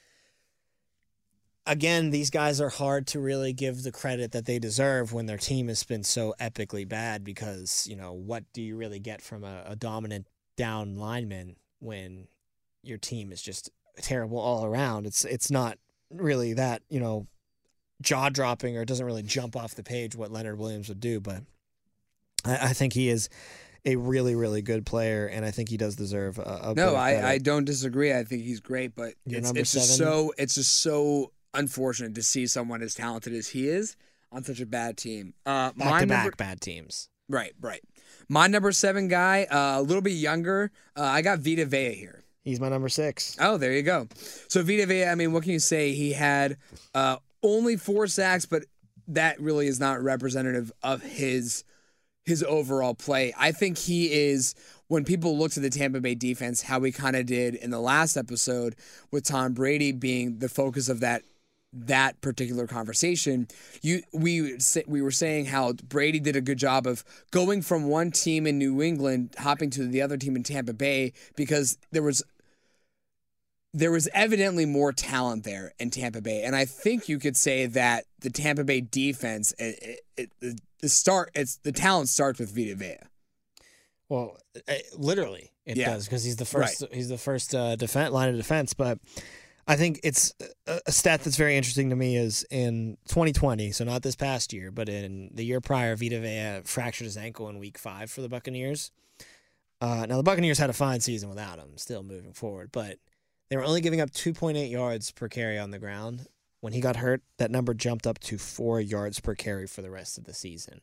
again, 1.67 2.11
these 2.11 2.31
guys 2.31 2.61
are 2.61 2.69
hard 2.69 3.07
to 3.09 3.21
really 3.21 3.53
give 3.53 3.83
the 3.83 3.93
credit 3.93 4.33
that 4.33 4.47
they 4.47 4.59
deserve 4.59 5.13
when 5.13 5.27
their 5.27 5.39
team 5.39 5.69
has 5.69 5.83
been 5.85 6.05
so 6.05 6.35
epically 6.41 6.89
bad. 6.89 7.25
Because 7.25 7.87
you 7.89 7.97
know, 7.97 8.13
what 8.13 8.45
do 8.53 8.63
you 8.63 8.77
really 8.77 9.01
get 9.01 9.23
from 9.23 9.45
a, 9.45 9.65
a 9.67 9.77
dominant 9.77 10.27
down 10.57 10.97
lineman 10.97 11.57
when 11.79 12.29
your 12.83 12.99
team 12.99 13.33
is 13.33 13.43
just 13.43 13.71
terrible 13.99 14.39
all 14.39 14.65
around? 14.65 15.07
It's 15.07 15.25
it's 15.25 15.51
not 15.51 15.79
really 16.11 16.55
that 16.55 16.83
you 16.89 17.01
know 17.01 17.27
jaw 18.03 18.29
dropping 18.31 18.77
or 18.77 18.83
it 18.83 18.89
doesn't 18.89 19.07
really 19.07 19.23
jump 19.23 19.57
off 19.57 19.75
the 19.75 19.83
page 19.83 20.17
what 20.17 20.31
Leonard 20.31 20.59
Williams 20.59 20.89
would 20.89 21.01
do, 21.01 21.21
but 21.21 21.43
I, 22.45 22.69
I 22.69 22.73
think 22.73 22.93
he 22.93 23.09
is 23.09 23.29
a 23.85 23.97
really, 23.97 24.35
really 24.35 24.63
good 24.63 24.85
player, 24.85 25.27
and 25.27 25.45
I 25.45 25.51
think 25.51 25.69
he 25.69 25.77
does 25.77 25.97
deserve 25.97 26.39
a, 26.39 26.61
a 26.65 26.75
No, 26.75 26.95
I, 26.95 27.31
I 27.31 27.39
don't 27.39 27.65
disagree. 27.65 28.13
I 28.13 28.25
think 28.25 28.43
he's 28.43 28.61
great, 28.61 28.95
but 28.95 29.15
Your 29.25 29.41
it's, 29.41 29.51
it's 29.53 29.73
just 29.73 29.97
so 29.97 30.33
it's 30.37 30.55
just 30.55 30.81
so 30.81 31.33
unfortunate 31.55 32.15
to 32.15 32.23
see 32.23 32.47
someone 32.47 32.83
as 32.83 32.95
talented 32.95 33.33
as 33.33 33.49
he 33.49 33.69
is 33.69 33.97
on 34.33 34.45
such 34.45 34.61
a 34.61 34.67
bad 34.67 34.97
team. 34.97 35.35
Uh, 35.45 35.73
back 35.73 35.77
my 35.77 36.01
to 36.01 36.07
number, 36.07 36.31
back 36.31 36.37
bad 36.37 36.61
teams. 36.61 37.09
right, 37.29 37.53
right. 37.61 37.83
My 38.29 38.47
number 38.47 38.71
seven 38.73 39.09
guy, 39.09 39.45
uh, 39.45 39.81
a 39.81 39.83
little 39.83 40.03
bit 40.03 40.13
younger. 40.13 40.71
Uh, 40.97 41.03
I 41.03 41.23
got 41.23 41.41
Vita 41.41 41.65
Vea 41.65 41.95
here. 41.95 42.23
He's 42.45 42.61
my 42.61 42.69
number 42.69 42.89
six. 42.89 43.37
Oh, 43.41 43.57
there 43.57 43.73
you 43.73 43.83
go. 43.83 44.09
So 44.49 44.63
Vita 44.63 44.87
Vea, 44.87 45.07
I 45.07 45.15
mean, 45.15 45.33
what 45.33 45.43
can 45.43 45.53
you 45.53 45.59
say? 45.59 45.93
He 45.93 46.13
had 46.13 46.57
uh, 46.95 47.17
only 47.43 47.77
four 47.77 48.07
sacks, 48.07 48.47
but 48.47 48.65
that 49.09 49.41
really 49.41 49.67
is 49.67 49.81
not 49.81 50.03
representative 50.03 50.73
of 50.83 51.03
his 51.03 51.65
his 52.25 52.43
overall 52.45 52.95
play. 52.95 53.33
I 53.37 53.51
think 53.51 53.79
he 53.79 54.13
is 54.13 54.55
when 54.89 55.05
people 55.05 55.37
look 55.39 55.53
to 55.53 55.61
the 55.61 55.71
Tampa 55.71 56.01
Bay 56.01 56.15
defense, 56.15 56.63
how 56.63 56.79
we 56.79 56.93
kind 56.93 57.17
of 57.17 57.27
did 57.27 57.55
in 57.55 57.71
the 57.71 57.81
last 57.81 58.17
episode 58.17 58.77
with 59.11 59.25
Tom 59.25 59.53
Brady 59.53 59.91
being 59.91 60.39
the 60.39 60.49
focus 60.49 60.89
of 60.89 61.01
that 61.01 61.23
that 61.73 62.21
particular 62.21 62.67
conversation. 62.67 63.47
You 63.83 64.03
we 64.13 64.59
we 64.87 65.03
were 65.03 65.11
saying 65.11 65.47
how 65.47 65.73
Brady 65.73 66.21
did 66.21 66.37
a 66.37 66.41
good 66.41 66.59
job 66.59 66.87
of 66.87 67.05
going 67.31 67.63
from 67.63 67.85
one 67.85 68.11
team 68.11 68.47
in 68.47 68.59
New 68.59 68.83
England 68.83 69.35
hopping 69.39 69.71
to 69.71 69.87
the 69.87 70.03
other 70.03 70.17
team 70.17 70.37
in 70.37 70.43
Tampa 70.43 70.73
Bay 70.73 71.13
because 71.37 71.79
there 71.93 72.03
was 72.03 72.23
there 73.73 73.93
was 73.93 74.09
evidently 74.13 74.67
more 74.67 74.93
talent 74.93 75.45
there 75.45 75.73
in 75.79 75.91
Tampa 75.91 76.21
Bay, 76.21 76.43
and 76.43 76.57
I 76.57 76.65
think 76.65 77.09
you 77.09 77.21
could 77.21 77.37
say 77.37 77.67
that 77.67 78.05
the 78.19 78.31
Tampa 78.31 78.65
Bay 78.65 78.81
defense, 78.81 79.53
it, 79.61 80.01
it, 80.17 80.33
it, 80.41 80.61
the 80.81 80.89
start, 80.89 81.31
it's 81.37 81.59
the 81.59 81.71
talent 81.71 82.09
starts 82.09 82.41
with 82.41 82.53
Vita 82.55 82.75
Vea. 82.75 82.97
Well, 84.09 84.39
uh, 84.69 84.75
literally, 84.97 85.53
it 85.65 85.77
Yeah. 85.77 85.91
does 85.95 86.07
because 86.07 86.25
he's 86.25 86.35
the 86.35 86.45
first. 86.45 86.85
He's 86.93 87.09
the 87.09 87.17
first 87.19 87.55
uh, 87.55 87.77
defense 87.77 88.13
line 88.13 88.29
of 88.29 88.37
defense. 88.37 88.75
But 88.75 88.99
I 89.71 89.77
think 89.77 90.01
it's 90.03 90.35
a, 90.67 90.91
stat 90.91 91.23
that's 91.23 91.37
very 91.37 91.57
interesting 91.57 91.91
to 91.91 91.97
me 91.97 92.17
is 92.17 92.45
in 92.51 92.99
2020, 93.07 93.71
so 93.71 93.85
not 93.85 94.03
this 94.03 94.17
past 94.17 94.53
year, 94.53 94.73
but 94.73 94.89
in 94.89 95.31
the 95.33 95.45
year 95.45 95.61
prior, 95.61 95.95
Vita 95.95 96.19
Vea 96.19 96.63
fractured 96.65 97.05
his 97.05 97.17
ankle 97.17 97.49
in 97.49 97.61
Week 97.61 97.79
Five 97.79 98.11
for 98.11 98.21
the 98.21 98.29
Buccaneers. 98.29 98.91
Uh, 99.81 100.07
now 100.09 100.17
the 100.17 100.25
Buccaneers 100.25 100.59
had 100.59 100.71
a 100.71 100.73
fine 100.73 100.99
season 100.99 101.29
without 101.29 101.61
him, 101.61 101.77
still 101.77 102.03
moving 102.03 102.33
forward, 102.33 102.71
but 102.73 102.99
they 103.49 103.57
were 103.57 103.63
only 103.63 103.81
giving 103.81 104.01
up 104.01 104.11
2.8 104.11 104.69
yards 104.69 105.13
per 105.13 105.29
carry 105.29 105.57
on 105.57 105.71
the 105.71 105.79
ground. 105.79 106.27
When 106.61 106.73
he 106.73 106.81
got 106.81 106.97
hurt, 106.97 107.23
that 107.39 107.53
number 107.53 107.73
jumped 107.73 108.09
up 108.09 108.19
to 108.19 108.39
four 108.39 108.81
yards 108.81 109.21
per 109.21 109.37
carry 109.37 109.69
for 109.69 109.83
the 109.83 109.91
rest 109.91 110.19
of 110.19 110.25
the 110.25 110.35
season. 110.35 110.81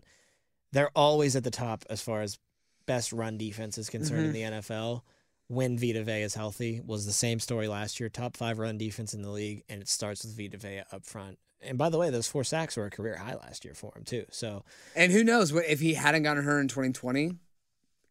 They're 0.72 0.92
always 0.96 1.36
at 1.36 1.44
the 1.44 1.52
top 1.52 1.84
as 1.90 2.02
far 2.02 2.22
as 2.22 2.40
best 2.86 3.12
run 3.12 3.38
defense 3.38 3.78
is 3.78 3.90
concerned 3.90 4.28
in 4.28 4.32
the 4.32 4.44
NFL. 4.44 5.02
When 5.50 5.78
Vita 5.78 6.04
Vea 6.04 6.22
is 6.24 6.36
healthy, 6.36 6.82
was 6.86 7.06
the 7.06 7.14
same 7.14 7.40
story 7.40 7.68
last 7.70 8.00
year. 8.00 8.10
Top 8.10 8.36
five 8.36 8.60
run 8.60 8.78
defense 8.78 9.14
in 9.14 9.22
the 9.22 9.30
league, 9.32 9.64
and 9.70 9.82
it 9.82 9.88
starts 9.88 10.24
with 10.26 10.36
Vita 10.38 10.58
Vea 10.58 10.84
up 10.92 11.06
front. 11.06 11.40
And 11.62 11.78
by 11.78 11.90
the 11.90 11.98
way, 11.98 12.10
those 12.10 12.28
four 12.28 12.44
sacks 12.44 12.76
were 12.78 12.86
a 12.86 12.90
career 12.92 13.16
high 13.18 13.36
last 13.36 13.64
year 13.66 13.74
for 13.74 13.92
him 13.96 14.04
too. 14.04 14.26
So, 14.30 14.64
And 14.96 15.12
who 15.12 15.24
knows 15.24 15.52
what 15.54 15.66
if 15.66 15.80
he 15.80 15.94
hadn't 15.96 16.24
gotten 16.24 16.44
hurt 16.44 16.60
in 16.60 16.68
2020, 16.68 17.32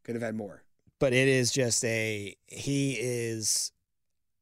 could 0.04 0.14
have 0.14 0.22
had 0.22 0.34
more. 0.34 0.62
but 0.98 1.12
it 1.12 1.28
is 1.28 1.52
just 1.52 1.84
a 1.84 2.34
he 2.46 2.96
is, 2.98 3.70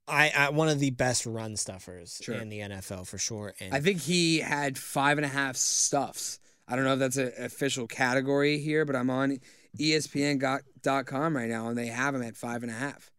I, 0.07 0.31
I 0.37 0.51
one 0.51 0.69
of 0.69 0.79
the 0.79 0.91
best 0.91 1.27
run 1.27 1.57
stuffers 1.57 2.21
Sure. 2.23 2.37
in 2.37 2.49
the 2.49 2.61
NFL 2.61 3.07
for 3.09 3.19
sure. 3.19 3.55
And 3.61 3.75
I 3.75 3.81
think 3.81 4.01
he 4.03 4.39
had 4.39 4.79
five 4.79 5.19
and 5.19 5.25
a 5.25 5.29
half 5.29 5.57
stuffs. 5.57 6.39
I 6.69 6.77
don't 6.77 6.85
know 6.85 6.93
if 6.95 6.99
that's 6.99 7.17
an 7.19 7.33
official 7.39 7.87
category 7.87 8.59
here, 8.59 8.85
but 8.87 8.95
I'm 8.97 9.11
on 9.11 9.39
ESPN.com 9.79 11.37
right 11.37 11.49
now, 11.49 11.69
and 11.69 11.79
they 11.79 11.87
have 11.87 12.15
him 12.15 12.23
at 12.23 12.37
five 12.37 12.63
and 12.63 12.71
a 12.71 12.75
half. 12.75 13.11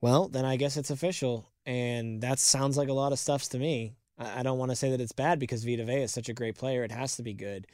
Well, 0.00 0.28
then 0.28 0.44
I 0.44 0.56
guess 0.56 0.76
it's 0.76 0.90
official, 0.90 1.46
and 1.64 2.20
that 2.20 2.38
sounds 2.38 2.76
like 2.76 2.88
a 2.88 2.92
lot 2.94 3.12
of 3.12 3.18
stuffs 3.18 3.48
to 3.48 3.58
me. 3.58 3.96
I 4.18 4.40
I 4.40 4.42
don't 4.42 4.58
want 4.58 4.70
to 4.70 4.76
say 4.76 4.90
that 4.90 5.00
it's 5.00 5.12
bad 5.12 5.38
because 5.38 5.64
Vita 5.64 5.84
Vea 5.84 6.02
is 6.02 6.12
such 6.12 6.28
a 6.28 6.34
great 6.34 6.56
player; 6.56 6.84
it 6.84 6.92
has 6.92 7.16
to 7.16 7.22
be 7.22 7.34
good. 7.34 7.66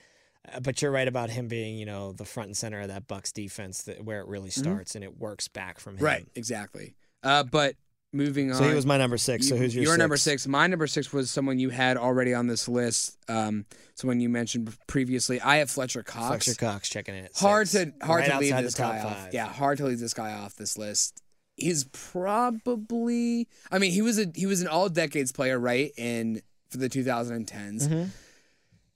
Uh, 0.53 0.61
But 0.61 0.83
you're 0.83 0.91
right 0.91 1.09
about 1.09 1.31
him 1.31 1.49
being, 1.49 1.77
you 1.79 1.87
know, 1.87 2.13
the 2.13 2.25
front 2.25 2.49
and 2.49 2.57
center 2.57 2.81
of 2.81 2.89
that 2.89 3.07
Bucks 3.07 3.33
defense, 3.33 3.83
that 3.83 4.05
where 4.05 4.21
it 4.21 4.27
really 4.29 4.51
starts 4.51 4.95
and 4.95 5.05
it 5.05 5.19
works 5.19 5.49
back 5.49 5.79
from 5.79 5.97
him. 5.99 6.05
Right, 6.05 6.29
exactly. 6.35 6.95
Uh, 7.23 7.45
but 7.45 7.77
moving 8.13 8.51
on. 8.51 8.59
So 8.59 8.69
he 8.69 8.75
was 8.75 8.87
my 8.87 8.99
number 8.99 9.17
six. 9.17 9.49
So 9.49 9.57
who's 9.57 9.75
your 9.75 9.85
Your 9.85 9.97
number 9.97 10.17
six? 10.17 10.43
six. 10.43 10.49
My 10.49 10.67
number 10.67 10.87
six 10.87 11.13
was 11.13 11.31
someone 11.31 11.59
you 11.59 11.71
had 11.71 11.97
already 11.97 12.35
on 12.35 12.47
this 12.47 12.69
list. 12.69 13.17
Um, 13.29 13.65
someone 13.95 14.21
you 14.21 14.29
mentioned 14.29 14.77
previously. 14.87 15.41
I 15.41 15.57
have 15.57 15.71
Fletcher 15.71 16.03
Cox. 16.03 16.45
Fletcher 16.45 16.59
Cox 16.59 16.89
checking 16.89 17.15
in. 17.15 17.29
Hard 17.37 17.69
six. 17.69 17.93
to 17.99 18.07
hard 18.07 18.21
Right 18.21 18.31
to 18.33 18.39
leave 18.39 18.57
this 18.63 18.75
guy 18.75 19.01
off. 19.01 19.29
Yeah, 19.33 19.47
hard 19.47 19.79
to 19.79 19.85
leave 19.87 20.01
this 20.01 20.15
guy 20.15 20.33
off 20.33 20.55
this 20.57 20.77
list. 20.79 21.23
He's 21.57 21.85
probably. 21.85 23.49
I 23.71 23.79
mean, 23.79 23.93
he 23.93 24.03
was 24.03 24.19
a 24.19 24.27
he 24.35 24.47
was 24.47 24.61
an 24.63 24.69
all 24.69 24.89
decades 24.89 25.33
player, 25.33 25.59
right? 25.59 25.91
In 25.97 26.43
for 26.71 26.79
the 26.79 26.89
2010s. 26.89 27.47
Mm-hmm. 27.89 28.05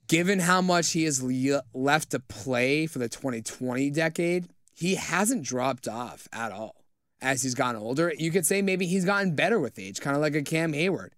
Given 0.07 0.39
how 0.39 0.61
much 0.61 0.93
he 0.93 1.03
has 1.03 1.21
le- 1.21 1.63
left 1.73 2.11
to 2.11 2.19
play 2.19 2.87
for 2.87 2.97
the 2.97 3.09
2020 3.09 3.89
decade, 3.91 4.47
he 4.73 4.95
hasn't 4.95 5.43
dropped 5.43 5.87
off 5.87 6.27
at 6.31 6.51
all 6.51 6.75
as 7.21 7.41
he's 7.41 7.55
gotten 7.55 7.81
older. 7.81 8.13
You 8.17 8.31
could 8.31 8.45
say 8.45 8.61
maybe 8.61 8.85
he's 8.85 9.05
gotten 9.05 9.35
better 9.35 9.59
with 9.59 9.79
age, 9.79 10.01
kind 10.01 10.15
of 10.15 10.21
like 10.21 10.35
a 10.35 10.41
Cam 10.41 10.73
Heyward, 10.73 11.09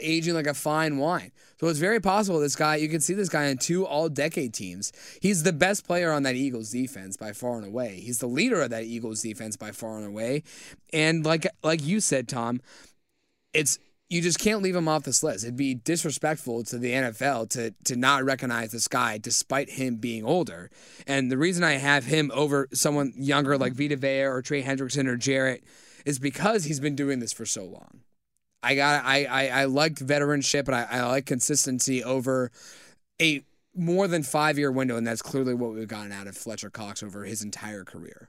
aging 0.00 0.34
like 0.34 0.46
a 0.46 0.54
fine 0.54 0.98
wine. 0.98 1.32
So 1.60 1.68
it's 1.68 1.78
very 1.78 2.00
possible 2.00 2.40
this 2.40 2.56
guy, 2.56 2.76
you 2.76 2.88
can 2.88 3.00
see 3.00 3.14
this 3.14 3.28
guy 3.28 3.44
in 3.44 3.58
two 3.58 3.86
all 3.86 4.08
decade 4.08 4.52
teams. 4.52 4.92
He's 5.22 5.42
the 5.42 5.52
best 5.52 5.86
player 5.86 6.12
on 6.12 6.22
that 6.24 6.34
Eagles 6.34 6.70
defense 6.70 7.16
by 7.16 7.32
far 7.32 7.56
and 7.56 7.66
away. 7.66 8.00
He's 8.00 8.18
the 8.18 8.26
leader 8.26 8.60
of 8.60 8.70
that 8.70 8.84
Eagles 8.84 9.22
defense 9.22 9.56
by 9.56 9.70
far 9.70 9.96
and 9.96 10.06
away. 10.06 10.42
And 10.92 11.24
like 11.24 11.46
like 11.62 11.82
you 11.82 12.00
said, 12.00 12.28
Tom, 12.28 12.60
it's 13.54 13.78
you 14.08 14.22
just 14.22 14.38
can't 14.38 14.62
leave 14.62 14.76
him 14.76 14.88
off 14.88 15.02
this 15.02 15.22
list. 15.22 15.44
It'd 15.44 15.56
be 15.56 15.74
disrespectful 15.74 16.62
to 16.64 16.78
the 16.78 16.92
NFL 16.92 17.50
to 17.50 17.74
to 17.84 17.96
not 17.96 18.24
recognize 18.24 18.72
this 18.72 18.88
guy 18.88 19.18
despite 19.18 19.70
him 19.70 19.96
being 19.96 20.24
older. 20.24 20.70
And 21.06 21.30
the 21.30 21.38
reason 21.38 21.64
I 21.64 21.72
have 21.72 22.04
him 22.04 22.30
over 22.34 22.68
someone 22.72 23.12
younger 23.16 23.58
like 23.58 23.74
Vita 23.74 23.96
Vea 23.96 24.24
or 24.24 24.42
Trey 24.42 24.62
Hendrickson 24.62 25.06
or 25.06 25.16
Jarrett 25.16 25.64
is 26.04 26.18
because 26.18 26.64
he's 26.64 26.80
been 26.80 26.94
doing 26.94 27.18
this 27.18 27.32
for 27.32 27.46
so 27.46 27.64
long. 27.64 28.02
I 28.62 28.74
got 28.76 29.04
I 29.04 29.24
I, 29.24 29.48
I 29.48 29.64
like 29.64 29.94
veteranship 29.94 30.66
and 30.66 30.76
I, 30.76 30.86
I 30.90 31.06
like 31.06 31.26
consistency 31.26 32.04
over 32.04 32.50
a 33.20 33.42
more 33.74 34.08
than 34.08 34.22
five 34.22 34.58
year 34.58 34.72
window, 34.72 34.96
and 34.96 35.06
that's 35.06 35.22
clearly 35.22 35.54
what 35.54 35.74
we've 35.74 35.88
gotten 35.88 36.12
out 36.12 36.26
of 36.26 36.36
Fletcher 36.36 36.70
Cox 36.70 37.02
over 37.02 37.24
his 37.24 37.42
entire 37.42 37.84
career. 37.84 38.28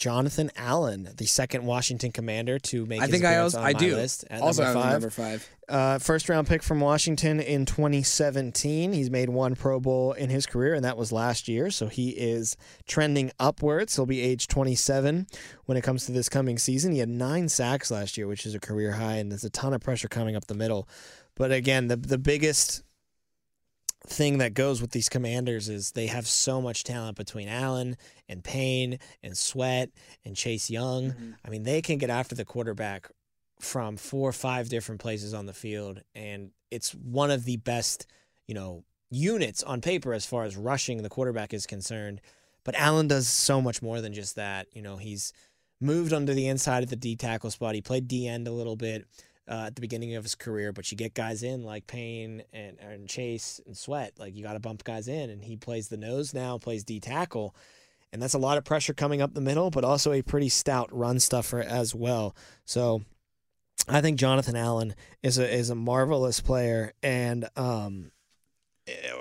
Jonathan 0.00 0.50
Allen, 0.56 1.10
the 1.18 1.26
second 1.26 1.66
Washington 1.66 2.10
Commander 2.10 2.58
to 2.58 2.86
make. 2.86 3.00
I 3.00 3.04
his 3.04 3.10
think 3.10 3.24
I 3.26 3.32
appearance 3.32 3.54
also 3.54 3.58
on 3.58 3.66
I 3.66 3.72
my 3.74 3.78
do 3.78 3.94
list 3.96 4.24
at 4.30 4.40
also 4.40 4.64
have 4.64 4.74
number 4.74 4.82
five. 4.82 4.92
number 4.92 5.10
five. 5.10 5.48
Uh, 5.68 5.98
first 5.98 6.30
round 6.30 6.48
pick 6.48 6.62
from 6.62 6.80
Washington 6.80 7.38
in 7.38 7.66
2017. 7.66 8.94
He's 8.94 9.10
made 9.10 9.28
one 9.28 9.54
Pro 9.54 9.78
Bowl 9.78 10.12
in 10.14 10.30
his 10.30 10.46
career, 10.46 10.72
and 10.72 10.86
that 10.86 10.96
was 10.96 11.12
last 11.12 11.48
year. 11.48 11.70
So 11.70 11.88
he 11.88 12.10
is 12.10 12.56
trending 12.88 13.30
upwards. 13.38 13.94
He'll 13.94 14.06
be 14.06 14.22
age 14.22 14.48
27 14.48 15.26
when 15.66 15.76
it 15.76 15.82
comes 15.82 16.06
to 16.06 16.12
this 16.12 16.30
coming 16.30 16.56
season. 16.56 16.92
He 16.92 17.00
had 17.00 17.10
nine 17.10 17.50
sacks 17.50 17.90
last 17.90 18.16
year, 18.16 18.26
which 18.26 18.46
is 18.46 18.54
a 18.54 18.60
career 18.60 18.92
high, 18.92 19.16
and 19.16 19.30
there's 19.30 19.44
a 19.44 19.50
ton 19.50 19.74
of 19.74 19.82
pressure 19.82 20.08
coming 20.08 20.34
up 20.34 20.46
the 20.46 20.54
middle. 20.54 20.88
But 21.34 21.52
again, 21.52 21.88
the 21.88 21.96
the 21.96 22.18
biggest 22.18 22.82
thing 24.06 24.38
that 24.38 24.54
goes 24.54 24.80
with 24.80 24.92
these 24.92 25.08
commanders 25.08 25.68
is 25.68 25.92
they 25.92 26.06
have 26.06 26.26
so 26.26 26.60
much 26.60 26.84
talent 26.84 27.16
between 27.16 27.48
Allen 27.48 27.96
and 28.28 28.42
Payne 28.42 28.98
and 29.22 29.36
Sweat 29.36 29.90
and 30.24 30.34
Chase 30.34 30.70
Young. 30.70 31.10
Mm-hmm. 31.10 31.30
I 31.44 31.50
mean, 31.50 31.62
they 31.64 31.82
can 31.82 31.98
get 31.98 32.10
after 32.10 32.34
the 32.34 32.44
quarterback 32.44 33.10
from 33.60 33.96
four 33.96 34.28
or 34.28 34.32
five 34.32 34.68
different 34.68 35.00
places 35.00 35.34
on 35.34 35.46
the 35.46 35.52
field, 35.52 36.00
and 36.14 36.50
it's 36.70 36.92
one 36.94 37.30
of 37.30 37.44
the 37.44 37.58
best, 37.58 38.06
you 38.46 38.54
know, 38.54 38.84
units 39.10 39.62
on 39.62 39.80
paper 39.80 40.14
as 40.14 40.24
far 40.24 40.44
as 40.44 40.56
rushing 40.56 41.02
the 41.02 41.08
quarterback 41.08 41.52
is 41.52 41.66
concerned. 41.66 42.20
But 42.64 42.74
Allen 42.76 43.08
does 43.08 43.28
so 43.28 43.60
much 43.60 43.82
more 43.82 44.00
than 44.00 44.12
just 44.12 44.36
that. 44.36 44.66
You 44.72 44.82
know, 44.82 44.96
he's 44.96 45.32
moved 45.80 46.12
onto 46.12 46.34
the 46.34 46.46
inside 46.48 46.82
of 46.82 46.90
the 46.90 46.96
D 46.96 47.16
tackle 47.16 47.50
spot. 47.50 47.74
He 47.74 47.82
played 47.82 48.08
D 48.08 48.28
end 48.28 48.46
a 48.46 48.52
little 48.52 48.76
bit 48.76 49.06
uh, 49.50 49.64
at 49.66 49.74
the 49.74 49.80
beginning 49.80 50.14
of 50.14 50.22
his 50.22 50.36
career, 50.36 50.72
but 50.72 50.90
you 50.90 50.96
get 50.96 51.12
guys 51.12 51.42
in 51.42 51.64
like 51.64 51.86
Payne 51.88 52.44
and, 52.52 52.78
and 52.78 53.08
Chase 53.08 53.60
and 53.66 53.76
Sweat. 53.76 54.12
Like 54.16 54.36
you 54.36 54.44
got 54.44 54.52
to 54.52 54.60
bump 54.60 54.84
guys 54.84 55.08
in, 55.08 55.28
and 55.28 55.42
he 55.42 55.56
plays 55.56 55.88
the 55.88 55.96
nose 55.96 56.32
now, 56.32 56.56
plays 56.56 56.84
D 56.84 57.00
tackle. 57.00 57.54
And 58.12 58.22
that's 58.22 58.34
a 58.34 58.38
lot 58.38 58.58
of 58.58 58.64
pressure 58.64 58.94
coming 58.94 59.20
up 59.20 59.34
the 59.34 59.40
middle, 59.40 59.70
but 59.70 59.84
also 59.84 60.12
a 60.12 60.22
pretty 60.22 60.48
stout 60.48 60.88
run 60.96 61.18
stuffer 61.20 61.60
as 61.60 61.94
well. 61.94 62.34
So 62.64 63.02
I 63.88 64.00
think 64.00 64.18
Jonathan 64.18 64.56
Allen 64.56 64.94
is 65.22 65.38
a 65.38 65.52
is 65.52 65.70
a 65.70 65.74
marvelous 65.74 66.40
player 66.40 66.92
and 67.02 67.48
um, 67.56 68.12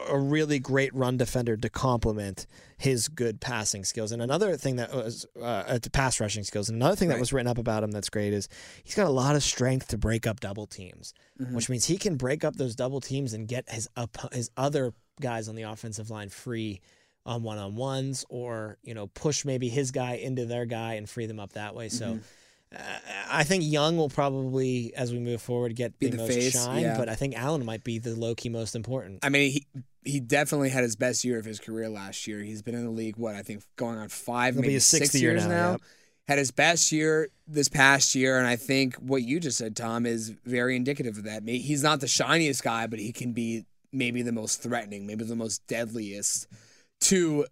a 0.08 0.18
really 0.18 0.60
great 0.60 0.94
run 0.96 1.18
defender 1.18 1.56
to 1.58 1.70
complement 1.70 2.48
his 2.78 3.08
good 3.08 3.42
passing 3.42 3.84
skills. 3.84 4.12
And 4.12 4.22
another 4.22 4.56
thing 4.58 4.78
that 4.78 4.94
was 4.94 5.26
uh, 5.40 5.44
uh, 5.44 5.80
pass 5.92 6.20
rushing 6.20 6.44
skills. 6.44 6.70
And 6.70 6.78
another 6.78 6.96
thing 6.96 7.10
that 7.10 7.20
was 7.20 7.34
written 7.34 7.48
up 7.48 7.58
about 7.58 7.84
him 7.84 7.92
that's 7.92 8.10
great 8.10 8.34
is 8.34 8.48
he's 8.84 8.96
got 8.96 9.06
a 9.06 9.12
lot 9.12 9.36
of 9.36 9.44
strength 9.44 9.90
to 9.90 9.98
break 9.98 10.26
up 10.26 10.40
double 10.40 10.66
teams, 10.66 11.14
which 11.52 11.70
means 11.70 11.86
he 11.86 11.98
can 11.98 12.16
break 12.16 12.44
up 12.44 12.56
those 12.56 12.76
double 12.76 13.02
teams 13.02 13.34
and 13.34 13.48
get 13.48 13.70
his 13.70 13.88
up 13.96 14.18
his 14.34 14.50
other 14.58 14.94
guys 15.22 15.50
on 15.50 15.56
the 15.56 15.64
offensive 15.64 16.10
line 16.10 16.30
free 16.30 16.82
on 17.26 17.44
one 17.44 17.58
on 17.58 17.76
ones, 17.76 18.26
or 18.30 18.78
you 18.82 18.94
know 18.94 19.08
push 19.08 19.46
maybe 19.46 19.70
his 19.70 19.92
guy 19.92 20.14
into 20.14 20.46
their 20.46 20.66
guy 20.66 20.94
and 20.94 21.10
free 21.10 21.26
them 21.26 21.40
up 21.40 21.54
that 21.54 21.76
way. 21.76 21.90
So. 21.90 22.14
Uh, 22.14 22.18
I 23.32 23.44
think 23.44 23.64
Young 23.64 23.98
will 23.98 24.10
probably, 24.10 24.94
as 24.96 25.12
we 25.12 25.20
move 25.20 25.42
forward, 25.42 25.76
get 25.76 25.98
Be 25.98 26.08
the, 26.08 26.18
the 26.18 26.24
most 26.24 26.34
face, 26.34 26.54
shine, 26.54 26.84
yeah. 26.84 26.98
but 26.98 27.10
I 27.10 27.16
think 27.16 27.36
Allen 27.36 27.66
might 27.66 27.84
be 27.84 27.98
the 27.98 28.16
low 28.16 28.36
key 28.36 28.50
most 28.50 28.76
important. 28.76 29.20
I 29.24 29.30
mean, 29.30 29.52
he 29.52 29.68
he 30.04 30.20
definitely 30.20 30.70
had 30.70 30.84
his 30.84 30.96
best 30.96 31.26
year 31.26 31.40
of 31.40 31.46
his 31.46 31.60
career 31.60 31.90
last 31.90 32.28
year. 32.28 32.40
He's 32.40 32.62
been 32.62 32.76
in 32.76 32.86
the 32.86 32.92
league 32.92 33.18
what 33.18 33.36
I 33.36 33.42
think 33.42 33.64
going 33.76 33.98
on 33.98 34.10
five, 34.10 34.54
It'll 34.54 34.62
maybe 34.62 34.80
six 34.80 35.14
year 35.16 35.32
years 35.32 35.46
now, 35.46 35.50
now. 35.50 35.72
yep. 35.72 35.82
Had 36.28 36.38
his 36.38 36.52
best 36.52 36.92
year 36.92 37.30
this 37.48 37.70
past 37.70 38.14
year, 38.14 38.38
and 38.38 38.46
I 38.46 38.56
think 38.56 38.96
what 38.98 39.24
you 39.24 39.40
just 39.40 39.58
said, 39.58 39.76
Tom, 39.76 40.06
is 40.06 40.30
very 40.46 40.76
indicative 40.76 41.18
of 41.18 41.24
that. 41.24 41.42
He's 41.48 41.82
not 41.82 42.02
the 42.02 42.08
shiniest 42.08 42.64
guy, 42.64 42.86
but 42.86 43.00
he 43.00 43.12
can 43.12 43.34
be 43.34 43.66
maybe 43.92 44.22
the 44.22 44.32
most 44.32 44.62
threatening, 44.62 45.08
maybe 45.08 45.26
the 45.26 45.36
most 45.36 45.66
deadliest 45.66 46.46
to 47.02 47.48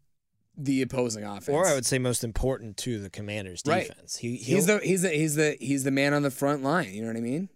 the 0.58 0.82
opposing 0.82 1.24
offense. 1.24 1.50
Or 1.50 1.68
I 1.68 1.74
would 1.76 1.86
say 1.86 2.00
most 2.00 2.24
important 2.24 2.78
to 2.78 3.00
the 3.00 3.10
Commanders' 3.10 3.62
Right. 3.66 3.88
defense. 3.88 4.18
He, 4.18 4.36
he's 4.38 4.66
the 4.66 4.80
he's 4.80 5.04
the 5.04 5.10
he's 5.10 5.36
the 5.36 5.56
he's 5.60 5.84
the 5.84 5.92
man 5.92 6.14
on 6.14 6.24
the 6.24 6.32
front 6.32 6.64
line. 6.64 6.94
You 6.94 7.02
know 7.02 7.08
what 7.08 7.18
I 7.18 7.22
mean? 7.22 7.50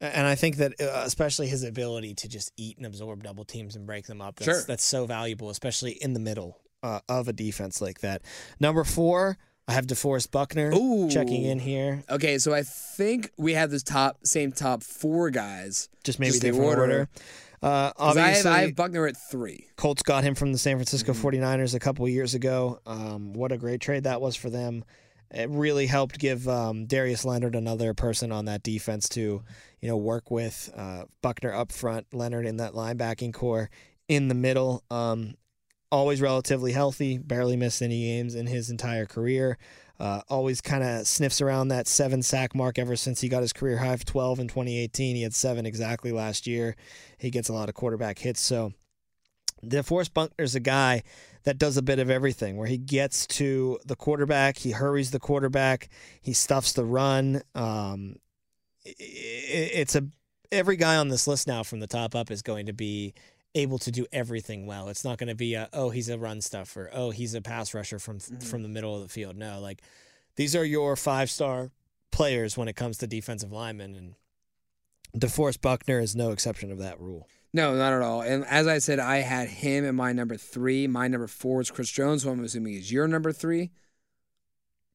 and 0.00 0.28
I 0.28 0.36
think 0.36 0.58
that 0.58 0.80
uh, 0.80 1.02
especially 1.04 1.48
his 1.48 1.64
ability 1.64 2.14
to 2.14 2.28
just 2.28 2.52
eat 2.56 2.76
and 2.76 2.86
absorb 2.86 3.24
double 3.24 3.44
teams 3.44 3.74
and 3.74 3.84
break 3.84 4.06
them 4.06 4.20
up. 4.20 4.36
That's, 4.36 4.44
Sure. 4.44 4.64
that's 4.68 4.84
so 4.84 5.06
valuable, 5.06 5.50
especially 5.50 5.92
in 5.92 6.12
the 6.12 6.20
middle 6.20 6.60
uh, 6.84 7.00
of 7.08 7.26
a 7.26 7.32
defense 7.32 7.80
like 7.80 7.98
that. 8.02 8.22
Number 8.60 8.84
four, 8.84 9.38
I 9.66 9.72
have 9.72 9.88
DeForest 9.88 10.30
Buckner 10.30 10.70
Ooh. 10.72 11.10
checking 11.10 11.42
in 11.42 11.58
here. 11.58 12.04
Okay, 12.08 12.38
so 12.38 12.54
I 12.54 12.62
think 12.62 13.32
we 13.36 13.54
have 13.54 13.70
this 13.72 13.82
top 13.82 14.18
same 14.24 14.52
top 14.52 14.84
four 14.84 15.30
guys. 15.30 15.88
Just 16.04 16.20
maybe 16.20 16.30
Just 16.32 16.42
the 16.42 16.50
order. 16.52 16.82
order. 16.82 17.08
Uh, 17.62 17.92
'Cause 17.92 18.16
I 18.16 18.20
have, 18.20 18.26
obviously, 18.28 18.50
I 18.50 18.60
have 18.62 18.76
Buckner 18.76 19.06
at 19.06 19.16
three. 19.30 19.66
Colts 19.76 20.02
got 20.02 20.22
him 20.24 20.34
from 20.34 20.52
the 20.52 20.58
San 20.58 20.76
Francisco 20.76 21.12
Mm-hmm. 21.12 21.22
49ers 21.26 21.74
a 21.74 21.78
couple 21.80 22.08
years 22.08 22.34
ago. 22.34 22.80
Um, 22.86 23.32
what 23.32 23.50
a 23.52 23.58
great 23.58 23.80
trade 23.80 24.04
that 24.04 24.20
was 24.20 24.36
for 24.36 24.50
them. 24.50 24.84
It 25.30 25.50
really 25.50 25.86
helped 25.86 26.18
give 26.18 26.48
um, 26.48 26.86
Darius 26.86 27.24
Leonard 27.24 27.54
another 27.54 27.92
person 27.94 28.32
on 28.32 28.46
that 28.46 28.62
defense 28.62 29.08
to, 29.10 29.42
you 29.80 29.88
know, 29.88 29.96
work 29.96 30.30
with 30.30 30.70
uh, 30.74 31.04
Buckner 31.22 31.52
up 31.52 31.70
front, 31.72 32.06
Leonard 32.14 32.46
in 32.46 32.56
that 32.58 32.72
linebacking 32.72 33.34
corps 33.34 33.68
in 34.08 34.28
the 34.28 34.34
middle. 34.34 34.82
Um, 34.90 35.34
always 35.92 36.20
relatively 36.22 36.72
healthy, 36.72 37.18
barely 37.18 37.56
missed 37.56 37.82
any 37.82 38.00
games 38.04 38.34
in 38.34 38.46
his 38.46 38.70
entire 38.70 39.04
career. 39.04 39.58
Uh, 40.00 40.20
always 40.28 40.60
kind 40.60 40.84
of 40.84 41.06
sniffs 41.08 41.40
around 41.40 41.68
that 41.68 41.88
seven 41.88 42.22
sack 42.22 42.54
mark 42.54 42.78
ever 42.78 42.94
since 42.94 43.20
he 43.20 43.28
got 43.28 43.42
his 43.42 43.52
career 43.52 43.78
high 43.78 43.92
of 43.94 44.04
12 44.04 44.38
in 44.38 44.46
2018. 44.48 45.16
He 45.16 45.22
had 45.22 45.34
seven 45.34 45.66
exactly 45.66 46.12
last 46.12 46.46
year. 46.46 46.76
He 47.18 47.30
gets 47.30 47.48
a 47.48 47.52
lot 47.52 47.68
of 47.68 47.74
quarterback 47.74 48.20
hits. 48.20 48.40
So 48.40 48.72
DeForest 49.64 50.14
Buckner's 50.14 50.54
a 50.54 50.60
guy 50.60 51.02
that 51.42 51.58
does 51.58 51.76
a 51.76 51.82
bit 51.82 51.98
of 51.98 52.10
everything 52.10 52.56
where 52.56 52.68
he 52.68 52.78
gets 52.78 53.26
to 53.26 53.78
the 53.84 53.96
quarterback, 53.96 54.58
he 54.58 54.70
hurries 54.70 55.10
the 55.10 55.18
quarterback, 55.18 55.88
he 56.20 56.32
stuffs 56.32 56.72
the 56.72 56.84
run. 56.84 57.42
Um, 57.56 58.16
i- 58.86 58.90
i- 58.90 59.72
it's 59.74 59.96
a 59.96 60.06
every 60.52 60.76
guy 60.76 60.96
on 60.96 61.08
this 61.08 61.26
list 61.26 61.46
now 61.46 61.62
from 61.62 61.80
the 61.80 61.86
top 61.86 62.14
up 62.14 62.30
is 62.30 62.40
going 62.40 62.66
to 62.66 62.72
be 62.72 63.12
able 63.58 63.78
to 63.80 63.90
do 63.90 64.06
everything 64.12 64.66
well. 64.66 64.88
It's 64.88 65.04
not 65.04 65.18
going 65.18 65.28
to 65.28 65.34
be 65.34 65.54
a 65.54 65.68
oh 65.72 65.90
he's 65.90 66.08
a 66.08 66.18
run 66.18 66.40
stuffer, 66.40 66.90
oh 66.92 67.10
he's 67.10 67.34
a 67.34 67.40
pass 67.40 67.74
rusher 67.74 67.98
from 67.98 68.18
mm-hmm. 68.18 68.38
from 68.38 68.62
the 68.62 68.68
middle 68.68 68.94
of 68.96 69.02
the 69.02 69.08
field. 69.08 69.36
No, 69.36 69.60
like 69.60 69.82
these 70.36 70.56
are 70.56 70.64
your 70.64 70.96
five 70.96 71.30
star 71.30 71.70
players 72.10 72.56
when 72.56 72.68
it 72.68 72.76
comes 72.76 72.98
to 72.98 73.06
defensive 73.06 73.52
linemen, 73.52 73.94
and 73.94 74.14
DeForest 75.20 75.60
Buckner 75.60 76.00
is 76.00 76.16
no 76.16 76.30
exception 76.30 76.70
of 76.70 76.78
that 76.78 77.00
rule. 77.00 77.28
No, 77.52 77.74
not 77.74 77.92
at 77.92 78.02
all. 78.02 78.20
And 78.20 78.44
as 78.46 78.66
I 78.66 78.78
said, 78.78 78.98
I 78.98 79.18
had 79.18 79.48
him 79.48 79.84
in 79.84 79.94
my 79.94 80.12
number 80.12 80.36
three. 80.36 80.86
My 80.86 81.08
number 81.08 81.26
four 81.26 81.60
is 81.60 81.70
Chris 81.70 81.90
Jones, 81.90 82.22
who 82.22 82.30
I'm 82.30 82.44
assuming 82.44 82.74
is 82.74 82.92
your 82.92 83.08
number 83.08 83.32
three. 83.32 83.70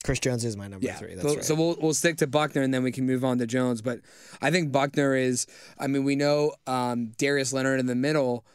Chris 0.03 0.19
Jones 0.19 0.43
is 0.43 0.57
my 0.57 0.67
number 0.67 0.85
yeah. 0.85 0.95
three. 0.95 1.15
That's 1.15 1.27
so, 1.27 1.35
right. 1.35 1.43
so 1.45 1.55
we'll 1.55 1.77
we'll 1.81 1.93
stick 1.93 2.17
to 2.17 2.27
Buckner 2.27 2.61
and 2.61 2.73
then 2.73 2.83
we 2.83 2.91
can 2.91 3.05
move 3.05 3.23
on 3.23 3.37
to 3.37 3.47
Jones. 3.47 3.81
But 3.81 4.01
I 4.41 4.51
think 4.51 4.71
Buckner 4.71 5.15
is. 5.15 5.47
I 5.79 5.87
mean, 5.87 6.03
we 6.03 6.15
know 6.15 6.53
um, 6.67 7.13
Darius 7.17 7.53
Leonard 7.53 7.79
in 7.79 7.85
the 7.85 7.95
middle 7.95 8.45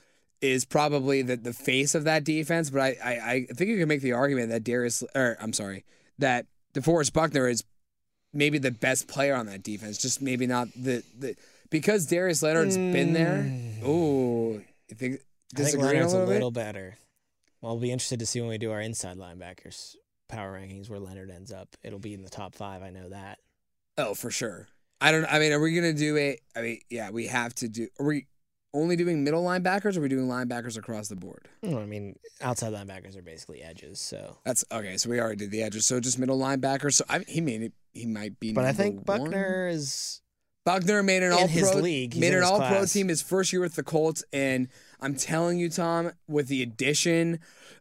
is 0.42 0.64
probably 0.66 1.22
the 1.22 1.36
the 1.36 1.54
face 1.54 1.94
of 1.94 2.04
that 2.04 2.24
defense. 2.24 2.68
But 2.68 2.80
I 2.80 2.96
I, 3.02 3.32
I 3.32 3.46
think 3.54 3.70
you 3.70 3.78
can 3.78 3.88
make 3.88 4.02
the 4.02 4.12
argument 4.12 4.50
that 4.50 4.62
Darius 4.62 5.02
or 5.14 5.38
I'm 5.40 5.54
sorry 5.54 5.84
that 6.18 6.46
DeForest 6.74 7.14
Buckner 7.14 7.48
is 7.48 7.64
maybe 8.34 8.58
the 8.58 8.70
best 8.70 9.08
player 9.08 9.34
on 9.34 9.46
that 9.46 9.62
defense. 9.62 9.96
Just 9.96 10.20
maybe 10.20 10.46
not 10.46 10.68
the 10.76 11.02
the 11.18 11.34
because 11.70 12.06
Darius 12.06 12.42
Leonard's 12.42 12.76
been 12.76 13.14
there. 13.14 13.50
Oh, 13.82 14.60
you 14.88 14.94
think 14.94 15.20
I 15.56 15.62
think 15.62 15.78
Leonard's 15.78 16.12
a 16.12 16.18
a 16.18 16.18
little, 16.18 16.34
little 16.34 16.50
bit? 16.50 16.60
better. 16.60 16.98
Well, 17.62 17.72
I'll 17.72 17.78
be 17.78 17.90
interested 17.90 18.18
to 18.18 18.26
see 18.26 18.40
when 18.40 18.50
we 18.50 18.58
do 18.58 18.70
our 18.70 18.82
inside 18.82 19.16
linebackers 19.16 19.96
power 20.28 20.58
rankings 20.58 20.88
where 20.88 20.98
Leonard 21.00 21.30
ends 21.30 21.52
up. 21.52 21.68
It'll 21.82 21.98
be 21.98 22.14
in 22.14 22.22
the 22.22 22.30
top 22.30 22.54
five. 22.54 22.82
I 22.82 22.90
know 22.90 23.08
that. 23.08 23.38
Oh, 23.96 24.14
for 24.14 24.30
sure. 24.30 24.68
I 25.00 25.12
don't. 25.12 25.24
I 25.26 25.38
mean, 25.38 25.52
are 25.52 25.60
we 25.60 25.74
gonna 25.74 25.92
do 25.92 26.16
it? 26.16 26.40
I 26.56 26.60
mean, 26.62 26.80
yeah, 26.90 27.10
we 27.10 27.26
have 27.28 27.54
to 27.56 27.68
do. 27.68 27.88
Are 28.00 28.06
we 28.06 28.26
only 28.74 28.96
doing 28.96 29.24
middle 29.24 29.42
linebackers? 29.44 29.96
or 29.96 30.00
Are 30.00 30.02
we 30.02 30.08
doing 30.08 30.26
linebackers 30.28 30.76
across 30.76 31.08
the 31.08 31.16
board? 31.16 31.48
I 31.62 31.68
mean, 31.86 32.18
outside 32.40 32.72
linebackers 32.72 33.16
are 33.16 33.22
basically 33.22 33.62
edges. 33.62 34.00
So, 34.00 34.38
That's 34.44 34.64
okay. 34.70 34.96
So 34.96 35.10
we 35.10 35.20
already 35.20 35.36
did 35.36 35.50
the 35.50 35.62
edges. 35.62 35.86
So 35.86 36.00
just 36.00 36.18
middle 36.18 36.38
linebackers. 36.38 36.94
So 36.94 37.04
I, 37.08 37.20
he 37.26 37.40
it. 37.40 37.72
He 37.94 38.06
might 38.06 38.38
be. 38.38 38.52
but 38.52 38.64
I 38.64 38.72
think 38.72 39.08
one. 39.08 39.20
Buckner 39.20 39.68
is 39.68 40.20
Buckner 40.64 41.02
made 41.02 41.22
an 41.22 41.32
in 41.32 41.38
all 41.38 41.46
his 41.46 41.70
pro 41.70 41.80
league. 41.80 42.12
He's 42.12 42.20
made 42.20 42.34
an 42.34 42.42
all 42.42 42.58
pro 42.58 42.84
team 42.84 43.08
his 43.08 43.22
first 43.22 43.52
year 43.52 43.62
with 43.62 43.74
the 43.74 43.82
Colts, 43.82 44.22
and 44.32 44.68
I'm 45.00 45.14
telling 45.14 45.58
you, 45.58 45.70
Tom, 45.70 46.12
with 46.26 46.48
the 46.48 46.62
addition 46.62 47.38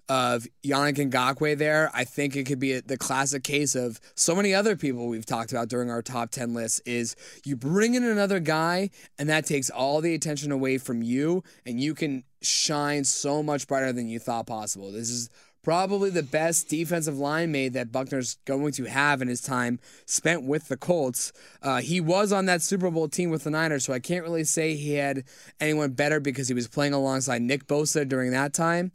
of 0.08 0.48
Yannick 0.64 0.96
Ngakoue 1.12 1.58
there, 1.58 1.92
I 1.94 2.06
think 2.06 2.38
it 2.38 2.46
could 2.46 2.60
be 2.60 2.74
a, 2.74 2.82
the 2.82 2.98
classic 2.98 3.44
case 3.44 3.76
of 3.76 4.00
so 4.16 4.34
many 4.36 4.54
other 4.54 4.78
people 4.78 5.08
we've 5.08 5.26
talked 5.26 5.52
about 5.52 5.68
during 5.68 5.90
our 5.90 6.02
top 6.02 6.32
ten 6.32 6.54
list. 6.54 6.82
Is 6.86 7.16
you 7.44 7.58
bring 7.58 7.96
in 7.96 8.04
another 8.04 8.40
guy, 8.40 8.90
and 9.20 9.28
that 9.28 9.46
takes 9.46 9.70
all 9.70 10.00
the 10.00 10.14
attention 10.14 10.52
away 10.52 10.78
from 10.78 11.02
you, 11.02 11.44
and 11.66 11.82
you 11.82 11.94
can 11.94 12.24
shine 12.42 13.04
so 13.04 13.44
much 13.44 13.68
brighter 13.68 13.92
than 13.92 14.08
you 14.08 14.20
thought 14.20 14.48
possible. 14.48 14.92
This 14.92 15.10
is 15.10 15.30
probably 15.68 16.10
the 16.10 16.24
best 16.24 16.70
defensive 16.70 17.18
line 17.18 17.52
made 17.52 17.74
that 17.74 17.92
Buckner's 17.92 18.38
going 18.46 18.72
to 18.72 18.86
have 18.86 19.22
in 19.22 19.28
his 19.28 19.42
time 19.42 19.82
spent 20.06 20.44
with 20.44 20.70
the 20.70 20.78
Colts. 20.78 21.34
Uh, 21.62 21.82
he 21.82 22.00
was 22.00 22.32
on 22.32 22.46
that 22.46 22.62
Super 22.62 22.90
Bowl 22.90 23.10
team 23.10 23.32
with 23.32 23.44
the 23.44 23.50
Niners, 23.50 23.84
so 23.84 23.92
I 23.92 24.00
can't 24.00 24.24
really 24.24 24.46
say 24.46 24.76
he 24.76 24.94
had 24.94 25.26
anyone 25.60 25.92
better 25.92 26.22
because 26.22 26.48
he 26.48 26.54
was 26.54 26.70
playing 26.70 26.94
alongside 26.94 27.42
Nick 27.42 27.68
Bosa 27.68 28.08
during 28.08 28.32
that 28.32 28.54
time. 28.54 28.94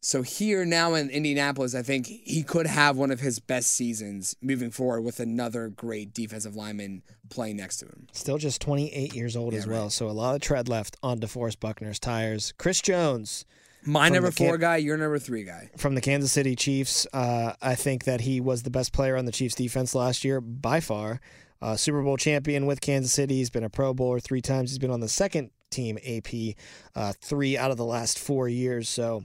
So 0.00 0.22
here 0.22 0.64
now 0.64 0.94
in 0.94 1.10
Indianapolis, 1.10 1.74
I 1.74 1.82
think 1.82 2.06
he 2.06 2.44
could 2.44 2.68
have 2.68 2.96
one 2.96 3.10
of 3.10 3.18
his 3.18 3.40
best 3.40 3.72
seasons 3.72 4.36
moving 4.40 4.70
forward 4.70 5.00
with 5.00 5.18
another 5.18 5.66
great 5.66 6.14
defensive 6.14 6.54
lineman 6.54 7.02
playing 7.28 7.56
next 7.56 7.78
to 7.78 7.86
him. 7.86 8.06
still 8.12 8.38
just 8.38 8.60
28 8.60 9.16
years 9.16 9.36
old 9.36 9.52
Yeah, 9.54 9.58
as 9.58 9.66
well. 9.66 9.90
So 9.90 10.08
a 10.08 10.12
lot 10.12 10.36
of 10.36 10.42
tread 10.42 10.68
left 10.68 10.96
on 11.02 11.18
DeForest 11.18 11.58
Buckner's 11.58 11.98
tires. 11.98 12.54
Chris 12.56 12.80
Jones 12.80 13.44
My 13.84 14.08
number 14.08 14.30
the 14.30 14.36
Can- 14.36 14.46
four 14.46 14.58
guy, 14.58 14.76
your 14.78 14.96
number 14.96 15.18
three 15.18 15.44
guy. 15.44 15.70
from 15.76 15.94
the 15.94 16.00
Kansas 16.00 16.32
City 16.32 16.54
Chiefs. 16.56 17.06
Uh, 17.12 17.54
I 17.62 17.74
think 17.74 18.04
that 18.04 18.20
he 18.22 18.40
was 18.40 18.62
the 18.62 18.70
best 18.70 18.92
player 18.92 19.16
on 19.16 19.24
the 19.24 19.32
Chiefs 19.32 19.54
defense 19.54 19.94
last 19.94 20.24
year 20.24 20.40
by 20.40 20.80
far. 20.80 21.20
Uh, 21.62 21.76
Super 21.76 22.02
Bowl 22.02 22.16
champion 22.16 22.66
with 22.66 22.80
Kansas 22.80 23.12
City. 23.12 23.36
He's 23.36 23.50
been 23.50 23.64
a 23.64 23.70
Pro 23.70 23.92
Bowler 23.94 24.20
three 24.20 24.40
times. 24.40 24.70
He's 24.70 24.78
been 24.78 24.90
on 24.90 25.00
the 25.00 25.08
second 25.08 25.50
team 25.70 25.98
AP 26.06 26.56
uh, 26.94 27.12
three 27.20 27.56
out 27.56 27.70
of 27.70 27.76
the 27.76 27.84
last 27.84 28.18
four 28.18 28.48
years. 28.48 28.88
So 28.88 29.24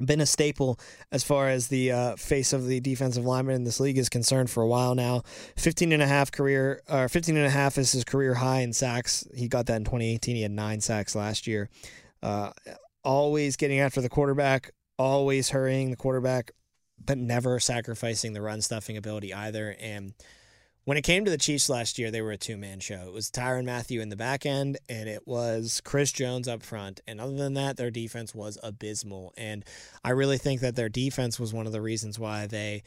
been 0.00 0.20
a 0.20 0.26
staple 0.26 0.78
as 1.10 1.22
far 1.22 1.48
as 1.48 1.68
the 1.68 1.92
uh, 1.92 2.16
face 2.16 2.52
of 2.52 2.66
the 2.66 2.80
defensive 2.80 3.24
lineman 3.24 3.54
in 3.54 3.64
this 3.64 3.80
league 3.80 3.98
is 3.98 4.08
concerned 4.08 4.50
for 4.50 4.62
a 4.62 4.66
while 4.66 4.94
now. 4.94 5.22
15 5.56 5.92
and 5.92 6.02
a 6.02 6.06
half 6.06 6.32
career 6.32 6.82
or 6.88 7.08
15 7.08 7.36
and 7.36 7.46
a 7.46 7.50
half 7.50 7.78
is 7.78 7.92
his 7.92 8.04
career 8.04 8.34
high 8.34 8.60
in 8.60 8.72
sacks. 8.72 9.26
He 9.34 9.48
got 9.48 9.66
that 9.66 9.76
in 9.76 9.84
2018. 9.84 10.36
He 10.36 10.42
had 10.42 10.50
nine 10.50 10.80
sacks 10.80 11.14
last 11.14 11.46
year. 11.46 11.68
Uh, 12.22 12.50
always 13.04 13.56
getting 13.56 13.80
after 13.80 14.00
the 14.00 14.08
quarterback, 14.08 14.70
always 14.98 15.50
hurrying 15.50 15.90
the 15.90 15.96
quarterback, 15.96 16.52
but 17.04 17.18
never 17.18 17.58
sacrificing 17.58 18.32
the 18.32 18.42
run 18.42 18.60
stuffing 18.60 18.96
ability 18.96 19.34
either. 19.34 19.76
And 19.80 20.14
when 20.84 20.96
it 20.96 21.02
came 21.02 21.24
to 21.24 21.30
the 21.30 21.38
Chiefs 21.38 21.68
last 21.68 21.98
year, 21.98 22.10
they 22.10 22.22
were 22.22 22.32
a 22.32 22.36
two 22.36 22.56
man 22.56 22.80
show. 22.80 23.06
It 23.06 23.12
was 23.12 23.30
Tyrann 23.30 23.64
Mathieu 23.64 24.00
in 24.00 24.08
the 24.08 24.16
back 24.16 24.44
end, 24.44 24.78
and 24.88 25.08
it 25.08 25.26
was 25.26 25.80
Chris 25.84 26.10
Jones 26.12 26.48
up 26.48 26.62
front. 26.62 27.00
And 27.06 27.20
other 27.20 27.36
than 27.36 27.54
that, 27.54 27.76
their 27.76 27.90
defense 27.90 28.34
was 28.34 28.58
abysmal. 28.62 29.32
And 29.36 29.64
I 30.04 30.10
really 30.10 30.38
think 30.38 30.60
that 30.60 30.74
their 30.76 30.88
defense 30.88 31.38
was 31.38 31.52
one 31.52 31.66
of 31.66 31.72
the 31.72 31.80
reasons 31.80 32.18
why 32.18 32.46
they 32.46 32.82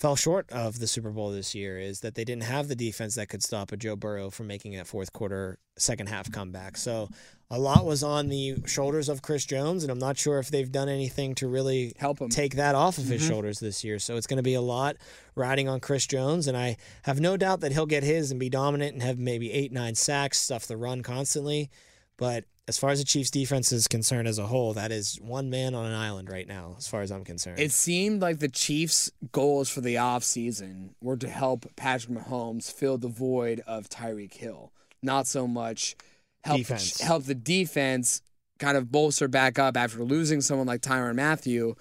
fell 0.00 0.16
short 0.16 0.50
of 0.50 0.78
the 0.78 0.86
Super 0.86 1.10
Bowl 1.10 1.30
this 1.30 1.54
year 1.54 1.78
is 1.78 2.00
that 2.00 2.14
they 2.14 2.24
didn't 2.24 2.44
have 2.44 2.68
the 2.68 2.74
defense 2.74 3.16
that 3.16 3.28
could 3.28 3.42
stop 3.42 3.70
a 3.70 3.76
Joe 3.76 3.96
Burrow 3.96 4.30
from 4.30 4.46
making 4.46 4.72
that 4.72 4.86
fourth 4.86 5.12
quarter, 5.12 5.58
second 5.76 6.08
half 6.08 6.32
comeback. 6.32 6.78
So 6.78 7.10
a 7.50 7.58
lot 7.58 7.84
was 7.84 8.02
on 8.02 8.30
the 8.30 8.56
shoulders 8.64 9.10
of 9.10 9.20
Chris 9.20 9.44
Jones, 9.44 9.82
and 9.82 9.90
I'm 9.90 9.98
not 9.98 10.16
sure 10.16 10.38
if 10.38 10.48
they've 10.48 10.72
done 10.72 10.88
anything 10.88 11.34
to 11.34 11.48
really 11.48 11.92
Help 11.98 12.18
him. 12.18 12.30
take 12.30 12.56
that 12.56 12.74
off 12.74 12.96
of 12.96 13.04
his 13.04 13.20
mm-hmm. 13.20 13.30
shoulders 13.30 13.60
this 13.60 13.84
year. 13.84 13.98
So 13.98 14.16
it's 14.16 14.26
going 14.26 14.38
to 14.38 14.42
be 14.42 14.54
a 14.54 14.62
lot 14.62 14.96
riding 15.34 15.68
on 15.68 15.80
Chris 15.80 16.06
Jones, 16.06 16.46
and 16.46 16.56
I 16.56 16.78
have 17.02 17.20
no 17.20 17.36
doubt 17.36 17.60
that 17.60 17.72
he'll 17.72 17.84
get 17.84 18.02
his 18.02 18.30
and 18.30 18.40
be 18.40 18.48
dominant 18.48 18.94
and 18.94 19.02
have 19.02 19.18
maybe 19.18 19.52
eight, 19.52 19.70
nine 19.70 19.94
sacks, 19.94 20.38
stuff 20.38 20.66
the 20.66 20.78
run 20.78 21.02
constantly. 21.02 21.68
But 22.16 22.44
as 22.70 22.78
far 22.78 22.90
as 22.90 23.00
the 23.00 23.04
Chiefs' 23.04 23.32
defense 23.32 23.72
is 23.72 23.88
concerned 23.88 24.28
as 24.28 24.38
a 24.38 24.46
whole, 24.46 24.74
that 24.74 24.92
is 24.92 25.18
one 25.20 25.50
man 25.50 25.74
on 25.74 25.86
an 25.86 25.92
island 25.92 26.30
right 26.30 26.46
now, 26.46 26.76
as 26.78 26.86
far 26.86 27.02
as 27.02 27.10
I'm 27.10 27.24
concerned. 27.24 27.58
It 27.58 27.72
seemed 27.72 28.22
like 28.22 28.38
the 28.38 28.48
Chiefs' 28.48 29.10
goals 29.32 29.68
for 29.68 29.80
the 29.80 29.96
offseason 29.96 30.90
were 31.02 31.16
to 31.16 31.28
help 31.28 31.66
Patrick 31.74 32.16
Mahomes 32.16 32.72
fill 32.72 32.96
the 32.96 33.08
void 33.08 33.60
of 33.66 33.88
Tyreek 33.88 34.34
Hill, 34.34 34.72
not 35.02 35.26
so 35.26 35.48
much 35.48 35.96
help 36.44 36.58
Defense. 36.58 37.00
help 37.00 37.24
the 37.24 37.34
defense 37.34 38.22
kind 38.60 38.76
of 38.76 38.92
bolster 38.92 39.26
back 39.26 39.58
up 39.58 39.76
after 39.76 40.04
losing 40.04 40.40
someone 40.40 40.68
like 40.68 40.80
Tyrann 40.80 41.16
Mathieu 41.16 41.74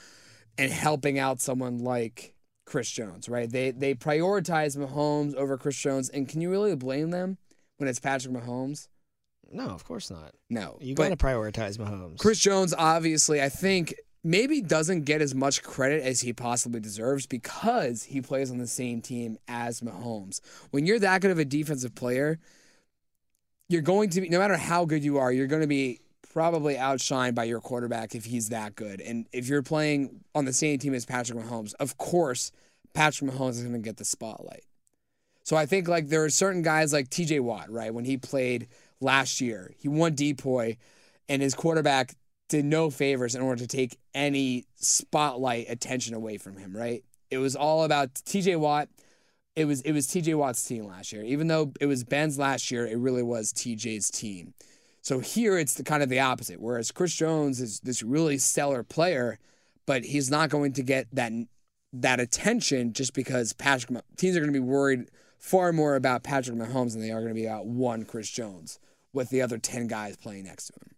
and 0.58 0.72
helping 0.72 1.20
out 1.20 1.40
someone 1.40 1.78
like 1.78 2.34
Chris 2.66 2.90
Jones, 2.90 3.30
right? 3.30 3.48
They 3.48 3.70
they 3.70 3.94
prioritize 3.94 4.76
Mahomes 4.76 5.36
over 5.36 5.56
Chris 5.56 5.78
Jones, 5.78 6.10
and 6.10 6.28
can 6.28 6.42
you 6.42 6.50
really 6.50 6.76
blame 6.76 7.12
them 7.12 7.38
when 7.78 7.88
it's 7.88 8.00
Patrick 8.00 8.34
Mahomes? 8.34 8.88
No, 9.52 9.70
of 9.70 9.84
course 9.84 10.10
not. 10.10 10.34
No, 10.50 10.78
You 10.82 10.96
got 10.96 11.10
to 11.10 11.16
prioritize 11.16 11.78
Mahomes. 11.78 12.20
Chris 12.20 12.40
Jones, 12.40 12.74
obviously, 12.78 13.42
I 13.42 13.50
think 13.50 13.96
maybe 14.24 14.62
doesn't 14.62 15.04
get 15.04 15.22
as 15.22 15.34
much 15.34 15.64
credit 15.64 16.04
as 16.04 16.22
he 16.22 16.34
possibly 16.34 16.80
deserves 16.80 17.26
because 17.26 18.04
he 18.04 18.22
plays 18.22 18.52
on 18.52 18.58
the 18.58 18.68
same 18.68 19.02
team 19.02 19.38
as 19.48 19.82
Mahomes. 19.82 20.42
When 20.72 20.86
you're 20.86 21.00
that 21.00 21.22
good 21.22 21.32
of 21.32 21.40
a 21.40 21.46
defensive 21.46 21.96
player, 21.96 22.40
you're 23.70 23.82
going 23.82 24.10
to 24.10 24.22
be, 24.22 24.30
no 24.30 24.40
matter 24.40 24.58
how 24.58 24.86
good 24.86 25.04
you 25.04 25.18
are, 25.18 25.32
you're 25.32 25.48
going 25.48 25.62
to 25.62 25.68
be 25.68 26.02
probably 26.34 26.76
outshined 26.76 27.36
by 27.36 27.46
your 27.46 27.62
quarterback 27.62 28.16
if 28.16 28.26
he's 28.26 28.50
that 28.50 28.76
good. 28.76 29.02
And 29.02 29.28
if 29.32 29.48
you're 29.48 29.64
playing 29.64 30.22
on 30.36 30.46
the 30.46 30.54
same 30.54 30.80
team 30.80 30.94
as 30.94 31.06
Patrick 31.06 31.40
Mahomes, 31.40 31.74
of 31.80 31.98
course, 31.98 32.52
Patrick 32.94 33.32
Mahomes 33.32 33.52
is 33.52 33.62
going 33.62 33.74
to 33.74 33.80
get 33.80 33.98
the 33.98 34.06
spotlight. 34.06 34.64
So 35.44 35.56
I 35.56 35.66
think 35.66 35.88
like 35.88 36.10
there 36.10 36.24
are 36.24 36.30
certain 36.30 36.62
guys 36.62 36.94
like 36.94 37.10
TJ 37.10 37.40
Watt, 37.40 37.72
right? 37.72 37.94
When 37.94 38.06
he 38.06 38.18
played 38.18 38.68
last 39.02 39.42
year. 39.42 39.74
He 39.78 39.88
won 39.88 40.16
DPOY, 40.16 40.78
and 41.28 41.42
his 41.42 41.54
quarterback 41.54 42.16
did 42.48 42.66
no 42.66 42.90
favors 42.90 43.36
in 43.36 43.42
order 43.42 43.62
to 43.62 43.68
take 43.68 43.98
any 44.14 44.66
spotlight 44.76 45.70
attention 45.70 46.16
away 46.16 46.38
from 46.38 46.58
him. 46.58 46.76
Right? 46.76 47.04
It 47.30 47.38
was 47.38 47.56
all 47.56 47.84
about 47.84 48.16
T.J. 48.26 48.56
Watt. 48.58 48.90
It 49.56 49.66
was 49.66 49.82
it 49.82 49.92
was 49.92 50.08
T.J. 50.08 50.34
Watt's 50.36 50.64
team 50.66 50.86
last 50.86 51.12
year. 51.12 51.24
Even 51.24 51.48
though 51.48 51.74
it 51.80 51.86
was 51.86 52.04
Ben's 52.04 52.38
last 52.40 52.72
year, 52.72 52.86
it 52.86 52.98
really 52.98 53.24
was 53.24 53.52
T.J.'s 53.52 54.10
team. 54.10 54.54
So 55.02 55.20
here 55.20 55.58
it's 55.58 55.76
the 55.76 55.84
kind 55.84 56.04
of 56.04 56.10
the 56.10 56.20
opposite. 56.20 56.60
Whereas 56.60 56.92
Chris 56.92 57.16
Jones 57.16 57.62
is 57.62 57.80
this 57.82 58.04
really 58.04 58.38
stellar 58.38 58.84
player, 58.84 59.40
but 59.86 60.04
he's 60.04 60.30
not 60.30 60.50
going 60.50 60.74
to 60.74 60.84
get 60.84 61.08
that 61.14 61.32
that 61.94 62.20
attention 62.20 62.94
just 62.94 63.14
because 63.14 63.54
Patrick 63.54 64.02
teams 64.18 64.36
are 64.36 64.42
going 64.42 64.54
to 64.54 64.60
be 64.60 64.66
worried 64.66 65.10
far 65.38 65.72
more 65.74 65.96
about 65.96 66.24
Patrick 66.24 66.58
Mahomes 66.58 66.92
than 66.92 67.02
they 67.02 67.12
are 67.12 67.22
going 67.22 67.30
to 67.30 67.34
be 67.34 67.46
about 67.46 67.66
one 67.66 68.06
Chris 68.06 68.30
Jones 68.30 68.80
with 69.14 69.30
the 69.30 69.42
other 69.42 69.58
10 69.58 69.88
guys 69.88 70.18
playing 70.18 70.46
next 70.46 70.68
to 70.68 70.74
him. 70.74 70.96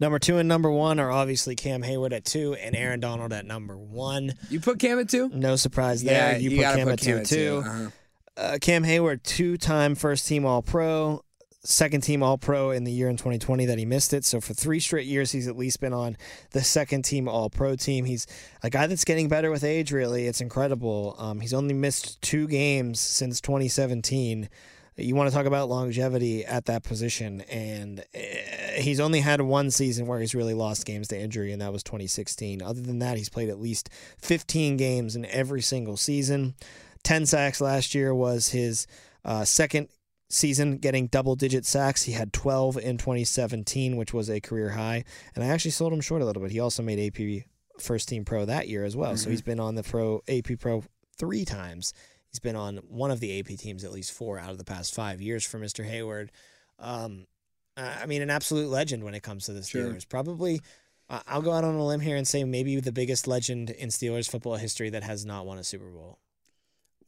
Number 0.00 0.18
two 0.18 0.38
and 0.38 0.48
number 0.48 0.70
one 0.70 0.98
are 0.98 1.12
obviously 1.12 1.54
Cam 1.54 1.82
Heyward 1.82 2.12
at 2.12 2.24
two 2.24 2.54
and 2.54 2.74
Aaron 2.74 2.98
Donald 2.98 3.32
at 3.32 3.46
number 3.46 3.78
one. 3.78 4.32
You 4.50 4.58
put 4.58 4.80
Cam 4.80 4.98
at 4.98 5.08
two? 5.08 5.28
No 5.28 5.54
surprise 5.54 6.02
there. 6.02 6.32
Yeah, 6.32 6.38
you, 6.38 6.50
you 6.50 6.56
put 6.56 6.74
Cam 6.74 6.88
put 6.88 6.92
at 6.94 7.00
Cam 7.00 7.24
two 7.24 7.36
too. 7.36 7.62
Uh-huh. 7.64 7.88
Uh, 8.36 8.58
Cam 8.60 8.82
Heyward, 8.82 9.22
two-time 9.22 9.94
first-team 9.94 10.46
All-Pro, 10.46 11.22
second-team 11.64 12.22
All-Pro 12.22 12.70
in 12.70 12.84
the 12.84 12.90
year 12.90 13.10
in 13.10 13.16
2020 13.18 13.66
that 13.66 13.78
he 13.78 13.84
missed 13.84 14.14
it. 14.14 14.24
So 14.24 14.40
for 14.40 14.54
three 14.54 14.80
straight 14.80 15.06
years, 15.06 15.32
he's 15.32 15.46
at 15.46 15.56
least 15.56 15.80
been 15.80 15.92
on 15.92 16.16
the 16.52 16.62
second-team 16.62 17.28
All-Pro 17.28 17.76
team. 17.76 18.06
He's 18.06 18.26
a 18.62 18.70
guy 18.70 18.86
that's 18.86 19.04
getting 19.04 19.28
better 19.28 19.50
with 19.50 19.62
age. 19.62 19.92
Really, 19.92 20.26
it's 20.26 20.40
incredible. 20.40 21.14
Um, 21.18 21.40
he's 21.40 21.52
only 21.52 21.74
missed 21.74 22.20
two 22.22 22.48
games 22.48 22.98
since 23.00 23.40
2017. 23.40 24.48
You 24.96 25.14
want 25.14 25.30
to 25.30 25.34
talk 25.34 25.46
about 25.46 25.68
longevity 25.68 26.44
at 26.44 26.66
that 26.66 26.82
position, 26.82 27.40
and 27.42 28.04
eh, 28.12 28.80
he's 28.80 29.00
only 29.00 29.20
had 29.20 29.40
one 29.40 29.70
season 29.70 30.06
where 30.06 30.20
he's 30.20 30.34
really 30.34 30.54
lost 30.54 30.84
games 30.84 31.08
to 31.08 31.18
injury, 31.18 31.52
and 31.52 31.62
that 31.62 31.72
was 31.72 31.82
2016. 31.82 32.60
Other 32.60 32.80
than 32.82 32.98
that, 32.98 33.16
he's 33.16 33.30
played 33.30 33.48
at 33.48 33.58
least 33.58 33.88
15 34.18 34.76
games 34.76 35.16
in 35.16 35.24
every 35.26 35.62
single 35.62 35.96
season. 35.96 36.54
10 37.04 37.26
sacks 37.26 37.60
last 37.60 37.94
year 37.94 38.14
was 38.14 38.48
his 38.48 38.86
uh, 39.24 39.44
second 39.44 39.88
season 40.28 40.78
getting 40.78 41.06
double 41.06 41.36
digit 41.36 41.64
sacks. 41.66 42.04
He 42.04 42.12
had 42.12 42.32
12 42.32 42.78
in 42.78 42.98
2017, 42.98 43.96
which 43.96 44.12
was 44.12 44.30
a 44.30 44.40
career 44.40 44.70
high. 44.70 45.04
And 45.34 45.44
I 45.44 45.48
actually 45.48 45.72
sold 45.72 45.92
him 45.92 46.00
short 46.00 46.22
a 46.22 46.24
little 46.24 46.42
bit. 46.42 46.52
He 46.52 46.60
also 46.60 46.82
made 46.82 46.98
AP 46.98 47.44
first 47.80 48.08
team 48.08 48.24
pro 48.24 48.44
that 48.44 48.68
year 48.68 48.84
as 48.84 48.96
well. 48.96 49.16
So 49.16 49.30
he's 49.30 49.42
been 49.42 49.60
on 49.60 49.74
the 49.74 49.82
pro 49.82 50.22
AP 50.28 50.58
pro 50.58 50.84
three 51.16 51.44
times. 51.44 51.92
He's 52.32 52.40
been 52.40 52.56
on 52.56 52.78
one 52.88 53.10
of 53.10 53.20
the 53.20 53.38
AP 53.40 53.58
teams 53.58 53.84
at 53.84 53.92
least 53.92 54.12
four 54.12 54.38
out 54.38 54.50
of 54.50 54.58
the 54.58 54.64
past 54.64 54.94
five 54.94 55.20
years 55.20 55.44
for 55.44 55.58
Mr. 55.58 55.86
Heyward. 55.88 56.30
Um, 56.78 57.26
uh, 57.76 57.94
I 58.02 58.06
mean, 58.06 58.22
an 58.22 58.30
absolute 58.30 58.68
legend 58.70 59.04
when 59.04 59.14
it 59.14 59.22
comes 59.22 59.44
to 59.46 59.52
the 59.52 59.62
Sure. 59.62 59.84
Steelers. 59.92 60.08
Probably, 60.08 60.62
uh, 61.10 61.20
I'll 61.26 61.42
go 61.42 61.52
out 61.52 61.62
on 61.64 61.74
a 61.74 61.84
limb 61.86 62.00
here 62.00 62.16
and 62.16 62.26
say 62.26 62.42
maybe 62.44 62.80
the 62.80 62.90
biggest 62.90 63.26
legend 63.26 63.68
in 63.68 63.90
Steelers 63.90 64.30
football 64.30 64.56
history 64.56 64.88
that 64.90 65.02
has 65.02 65.26
not 65.26 65.44
won 65.44 65.58
a 65.58 65.64
Super 65.64 65.90
Bowl 65.90 66.18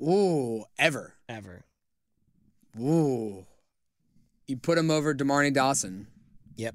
Ooh, 0.02 0.64
ever. 0.78 1.14
ever. 1.26 1.64
Ooh. 2.78 3.46
You 4.46 4.56
put 4.58 4.76
him 4.76 4.90
over 4.90 5.14
Dermontti 5.14 5.54
Dawson. 5.54 6.06
Yep. 6.56 6.74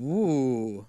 Ooh. 0.00 0.86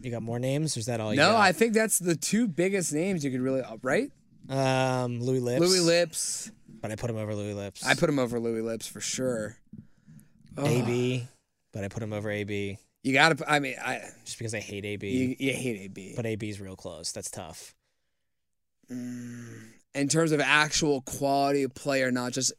You 0.00 0.10
got 0.12 0.22
more 0.22 0.38
names? 0.38 0.76
Or 0.76 0.80
is 0.80 0.86
that 0.86 1.00
all 1.00 1.12
you 1.12 1.16
No, 1.18 1.32
got? 1.32 1.40
I 1.40 1.50
think 1.52 1.72
that's 1.74 1.98
the 1.98 2.14
two 2.14 2.46
biggest 2.46 2.92
names 2.92 3.24
you 3.24 3.30
could 3.32 3.40
really, 3.40 3.62
right? 3.82 4.12
Um, 4.48 5.20
Louis 5.20 5.40
Lipps. 5.40 5.60
Louis 5.60 5.80
Lipps. 5.80 6.50
But 6.80 6.90
I 6.90 6.96
put 6.96 7.10
him 7.10 7.16
over 7.16 7.34
Louis 7.34 7.54
Lipps. 7.54 7.84
I 7.86 7.94
put 7.94 8.08
him 8.08 8.18
over 8.18 8.40
Louis 8.40 8.60
Lipps 8.60 8.86
for 8.86 9.00
sure. 9.00 9.56
Ugh. 10.58 10.66
AB, 10.66 11.26
but 11.72 11.84
I 11.84 11.88
put 11.88 12.02
him 12.02 12.12
over 12.12 12.30
AB 12.30 12.76
You 13.02 13.12
got 13.12 13.38
to, 13.38 13.50
I 13.50 13.58
mean, 13.60 13.76
I 13.82 14.00
just 14.24 14.36
because 14.38 14.54
I 14.54 14.60
hate 14.60 14.84
AB. 14.84 15.08
you, 15.08 15.36
you 15.38 15.52
hate 15.52 15.80
AB. 15.82 16.12
but 16.16 16.26
AB's 16.26 16.60
real 16.60 16.76
close. 16.76 17.12
That's 17.12 17.30
tough. 17.30 17.74
in 18.90 20.08
terms 20.08 20.32
of 20.32 20.40
actual 20.40 21.00
quality 21.02 21.62
of 21.62 21.74
player, 21.74 22.10
not 22.10 22.32
just 22.32 22.52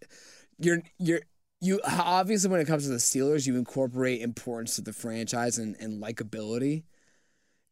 you're 0.57 0.81
you're 0.97 1.21
you 1.61 1.79
obviously 1.85 2.49
when 2.49 2.59
it 2.59 2.67
comes 2.67 2.83
to 2.83 2.89
the 2.89 2.97
Steelers, 2.97 3.45
you 3.45 3.55
incorporate 3.57 4.21
importance 4.21 4.75
to 4.75 4.81
the 4.81 4.93
franchise 4.93 5.57
and, 5.57 5.75
and 5.79 6.01
likability. 6.01 6.83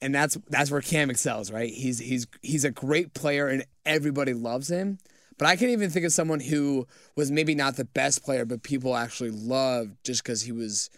And 0.02 0.16
that's 0.16 0.38
that's 0.50 0.72
where 0.72 0.82
Cam 0.82 1.10
excels, 1.10 1.52
right? 1.52 1.72
He's 1.72 2.00
he's 2.00 2.26
he's 2.42 2.66
a 2.66 2.72
great 2.72 3.14
player 3.14 3.48
and 3.48 3.66
everybody 3.86 4.34
loves 4.34 4.70
him. 4.70 4.98
But 5.38 5.48
I 5.48 5.56
can't 5.56 5.72
even 5.72 5.90
think 5.90 6.06
of 6.06 6.12
someone 6.14 6.40
who 6.40 6.88
was 7.16 7.32
maybe 7.32 7.56
not 7.56 7.76
the 7.76 7.86
best 7.86 8.24
player, 8.24 8.46
but 8.46 8.64
people 8.64 8.96
actually 8.96 9.32
loved 9.32 9.96
just 10.04 10.24
because 10.24 10.42
he 10.44 10.52
was 10.52 10.90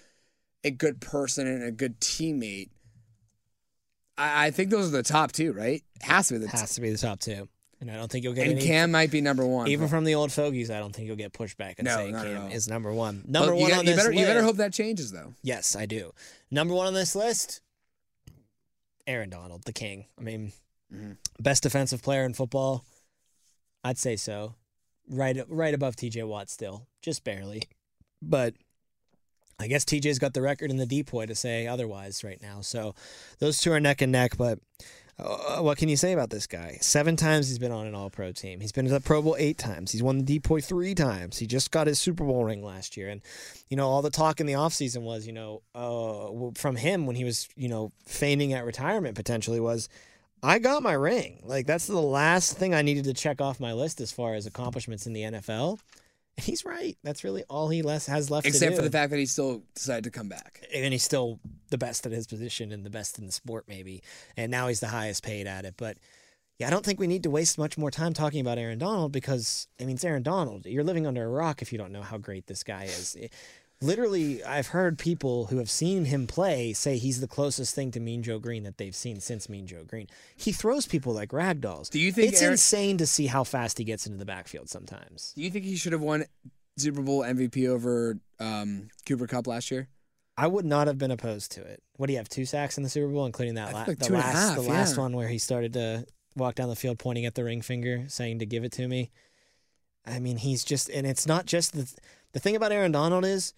a 0.64 0.72
good 0.72 1.00
person 1.02 1.48
and 1.48 1.64
a 1.64 1.72
good 1.72 2.00
teammate. 2.00 2.70
I, 4.18 4.48
I 4.48 4.52
think 4.52 4.70
those 4.70 4.88
are 4.88 4.92
the 4.98 5.04
top 5.04 5.32
two, 5.32 5.54
right? 5.54 5.82
Has 6.02 6.28
to 6.28 6.34
be 6.36 6.40
the 6.40 6.48
Has 6.50 6.76
to 6.76 6.82
be 6.82 6.92
the 6.92 6.98
top 6.98 7.20
two, 7.20 7.48
and 7.82 7.90
I 7.90 7.96
don't 7.96 8.12
think 8.12 8.24
you'll 8.24 8.34
get 8.34 8.48
and 8.48 8.58
any. 8.58 8.66
Cam 8.68 8.92
might 8.92 9.12
be 9.12 9.22
number 9.22 9.46
one. 9.46 9.68
even 9.68 9.88
from 9.88 10.04
the 10.04 10.16
old 10.16 10.32
fogies, 10.32 10.70
I 10.70 10.80
don't 10.80 10.94
think 10.94 11.08
you'll 11.08 11.16
get 11.18 11.34
pushback 11.34 11.76
and 11.80 11.86
No, 11.86 11.96
say 11.98 12.12
Cam 12.12 12.52
is 12.52 12.68
number 12.68 12.92
one. 12.94 13.24
But 13.26 13.32
Number 13.32 13.56
you 13.56 13.62
one 13.62 13.70
got- 13.70 13.80
on 13.80 13.86
you 13.86 13.92
this 13.92 13.98
better, 13.98 14.10
list. 14.10 14.20
You 14.20 14.26
better 14.26 14.44
hope 14.44 14.58
that 14.58 14.74
changes 14.74 15.12
though. 15.12 15.34
Yes, 15.42 15.76
I 15.76 15.86
do. 15.86 16.12
Number 16.52 16.74
one 16.74 16.88
on 16.88 16.94
this 16.94 17.16
list, 17.16 17.62
Aaron 19.08 19.30
Donald, 19.30 19.64
the 19.66 19.74
king. 19.74 20.06
I 20.18 20.22
mean, 20.22 20.52
Mm-hmm. 20.94 21.14
best 21.40 21.64
defensive 21.64 22.04
player 22.04 22.24
in 22.24 22.36
football. 22.36 22.86
I'd 23.84 23.98
say 23.98 24.16
so. 24.16 24.54
Right, 25.10 25.36
right 25.50 25.74
above 25.74 25.96
T.J. 25.96 26.22
Watt 26.24 26.52
still, 26.52 26.86
just 27.02 27.24
barely. 27.24 27.64
But 28.22 28.54
I 29.60 29.66
guess 29.68 29.86
TJ's 29.86 30.20
got 30.20 30.36
the 30.36 30.42
record 30.44 30.70
in 30.70 30.78
the 30.78 30.86
DPOY 30.86 31.26
to 31.28 31.36
say 31.36 31.66
otherwise 31.66 32.24
right 32.24 32.40
now. 32.44 32.62
So 32.62 32.94
those 33.40 33.60
two 33.60 33.72
are 33.72 33.80
neck 33.80 34.02
and 34.04 34.12
neck. 34.12 34.38
But 34.38 34.60
uh, 35.20 35.60
what 35.60 35.78
can 35.78 35.90
you 35.90 35.96
say 35.98 36.12
about 36.12 36.30
this 36.30 36.48
guy? 36.48 36.78
Seven 36.82 37.16
times 37.16 37.48
he's 37.48 37.60
been 37.60 37.72
on 37.72 37.86
an 37.86 37.94
All 37.94 38.10
Pro 38.10 38.32
team. 38.32 38.60
He's 38.60 38.72
been 38.72 38.86
to 38.86 38.92
the 38.92 39.00
Pro 39.00 39.22
Bowl 39.22 39.36
eight 39.38 39.58
times. 39.58 39.92
He's 39.92 40.02
won 40.02 40.24
the 40.24 40.40
DPOY 40.40 40.64
three 40.64 40.96
times. 40.96 41.38
He 41.38 41.46
just 41.46 41.72
got 41.72 41.88
his 41.88 42.00
Super 42.00 42.24
Bowl 42.24 42.44
ring 42.44 42.64
last 42.64 42.98
year. 42.98 43.10
And 43.10 43.22
you 43.70 43.78
know, 43.78 43.88
all 43.88 44.02
the 44.02 44.10
talk 44.10 44.40
in 44.40 44.48
the 44.48 44.54
offseason 44.54 45.04
was, 45.04 45.28
you 45.28 45.34
know, 45.34 45.62
uh, 45.76 46.52
from 46.56 46.76
him 46.76 47.06
when 47.06 47.16
he 47.16 47.24
was, 47.24 47.48
you 47.56 47.70
know, 47.70 47.92
feigning 48.06 48.54
at 48.54 48.66
retirement 48.66 49.16
potentially 49.16 49.60
was. 49.60 49.90
I 50.46 50.60
got 50.60 50.84
my 50.84 50.92
ring. 50.92 51.42
Like 51.46 51.68
that's 51.68 51.88
the 51.88 52.02
last 52.02 52.58
thing 52.58 52.74
I 52.74 52.82
needed 52.82 53.06
to 53.06 53.14
check 53.14 53.40
off 53.40 53.62
my 53.62 53.72
list 53.72 54.02
as 54.02 54.12
far 54.12 54.34
as 54.34 54.46
accomplishments 54.46 55.08
in 55.08 55.14
the 55.14 55.22
NFL. 55.22 55.80
And 56.38 56.46
he's 56.46 56.66
right. 56.66 56.98
That's 57.04 57.24
really 57.24 57.44
all 57.50 57.70
he 57.70 57.82
less 57.82 58.08
has 58.08 58.32
left 58.32 58.44
to 58.46 58.50
Except 58.50 58.76
for 58.76 58.82
the 58.82 58.90
fact 58.90 59.12
that 59.12 59.20
he 59.20 59.26
still 59.26 59.64
decided 59.76 60.04
to 60.06 60.10
come 60.12 60.30
back. 60.30 60.66
and 60.74 60.92
he's 60.92 61.04
still 61.04 61.40
the 61.70 61.78
best 61.78 62.06
at 62.06 62.12
his 62.12 62.28
position 62.28 62.72
and 62.72 62.86
the 62.86 62.90
best 62.90 63.20
in 63.20 63.26
the 63.26 63.32
sport, 63.32 63.66
maybe. 63.68 64.02
And 64.36 64.52
now 64.52 64.68
he's 64.68 64.80
the 64.80 64.88
highest 64.88 65.24
paid 65.24 65.46
at 65.48 65.66
it. 65.66 65.76
But 65.78 65.98
yeah, 66.60 66.68
I 66.68 66.70
don't 66.70 66.86
think 66.86 67.00
we 67.00 67.08
need 67.08 67.24
to 67.24 67.30
waste 67.30 67.58
much 67.58 67.78
more 67.78 67.92
time 67.92 68.14
talking 68.14 68.40
about 68.40 68.58
Aaron 68.58 68.80
Donald 68.80 69.12
because 69.12 69.68
I 69.80 69.86
mean, 69.86 69.96
it's 69.96 70.04
Aaron 70.04 70.24
Donald. 70.24 70.66
You're 70.66 70.84
living 70.84 71.06
under 71.08 71.24
a 71.24 71.30
rock 71.30 71.62
if 71.62 71.72
you 71.72 71.78
don't 71.78 71.92
know 71.92 72.04
how 72.04 72.18
great 72.18 72.48
this 72.48 72.64
guy 72.64 72.84
is. 72.86 73.18
It- 73.84 73.88
literally, 73.88 74.44
I've 74.44 74.68
heard 74.68 74.98
people 74.98 75.48
who 75.48 75.58
have 75.58 75.70
seen 75.70 76.06
him 76.06 76.28
play 76.28 76.74
say 76.74 76.98
he's 76.98 77.22
the 77.22 77.28
closest 77.28 77.76
thing 77.76 77.92
to 77.92 78.00
Mean 78.00 78.24
Joe 78.24 78.40
Greene 78.40 78.64
that 78.64 78.78
they've 78.78 78.96
seen 78.96 79.20
since 79.20 79.50
Mean 79.50 79.68
Joe 79.68 79.84
Greene. 79.84 80.08
He 80.36 80.52
throws 80.52 80.88
people 80.88 81.14
like 81.14 81.30
ragdolls. 81.30 81.90
Do 81.90 82.00
you 82.00 82.12
think 82.12 82.32
it's 82.32 82.42
Aaron- 82.42 82.54
insane 82.54 82.98
to 82.98 83.08
see 83.08 83.28
how 83.28 83.44
fast 83.44 83.78
he 83.78 83.84
gets 83.84 84.06
into 84.06 84.18
the 84.18 84.26
backfield 84.26 84.70
sometimes? 84.70 85.34
Do 85.36 85.44
you 85.44 85.52
think 85.52 85.66
he 85.66 85.76
should 85.76 85.92
have 85.92 86.02
won 86.02 86.26
Super 86.78 87.02
Bowl 87.02 87.22
MVP 87.22 87.68
over 87.68 88.18
um, 88.40 88.88
Cooper 89.06 89.28
Kupp 89.28 89.48
last 89.48 89.70
year? 89.70 89.88
I 90.38 90.48
would 90.48 90.66
not 90.66 90.88
have 90.88 90.98
been 90.98 91.12
opposed 91.12 91.52
to 91.54 91.62
it. 91.62 91.84
What 91.98 92.08
do 92.08 92.14
you 92.14 92.18
have? 92.18 92.30
Two 92.30 92.46
sacks 92.46 92.78
in 92.78 92.84
the 92.84 92.90
Super 92.90 93.12
Bowl, 93.12 93.26
including 93.26 93.56
that 93.56 93.72
la- 93.72 93.84
like 93.84 94.00
the 94.00 94.06
two 94.06 94.16
and 94.16 94.24
a 94.24 94.26
last 94.26 94.36
half, 94.36 94.56
the 94.56 94.62
last 94.62 94.96
yeah. 94.96 95.02
one 95.02 95.16
where 95.16 95.28
he 95.28 95.38
started 95.38 95.74
to 95.74 96.06
walk 96.36 96.56
down 96.56 96.70
the 96.70 96.76
field 96.76 96.98
pointing 96.98 97.26
at 97.26 97.36
the 97.36 97.44
ring 97.44 97.62
finger, 97.62 98.06
saying 98.08 98.40
to 98.40 98.46
give 98.46 98.64
it 98.64 98.72
to 98.74 98.88
me. 98.88 99.12
I 100.06 100.20
mean, 100.20 100.38
he's 100.38 100.64
just, 100.64 100.90
and 100.90 101.06
it's 101.06 101.28
not 101.28 101.46
just 101.46 101.74
the 101.74 101.88
the 102.34 102.40
thing 102.40 102.56
about 102.56 102.72
Aaron 102.72 102.92
Donald 102.92 103.26
is. 103.26 103.54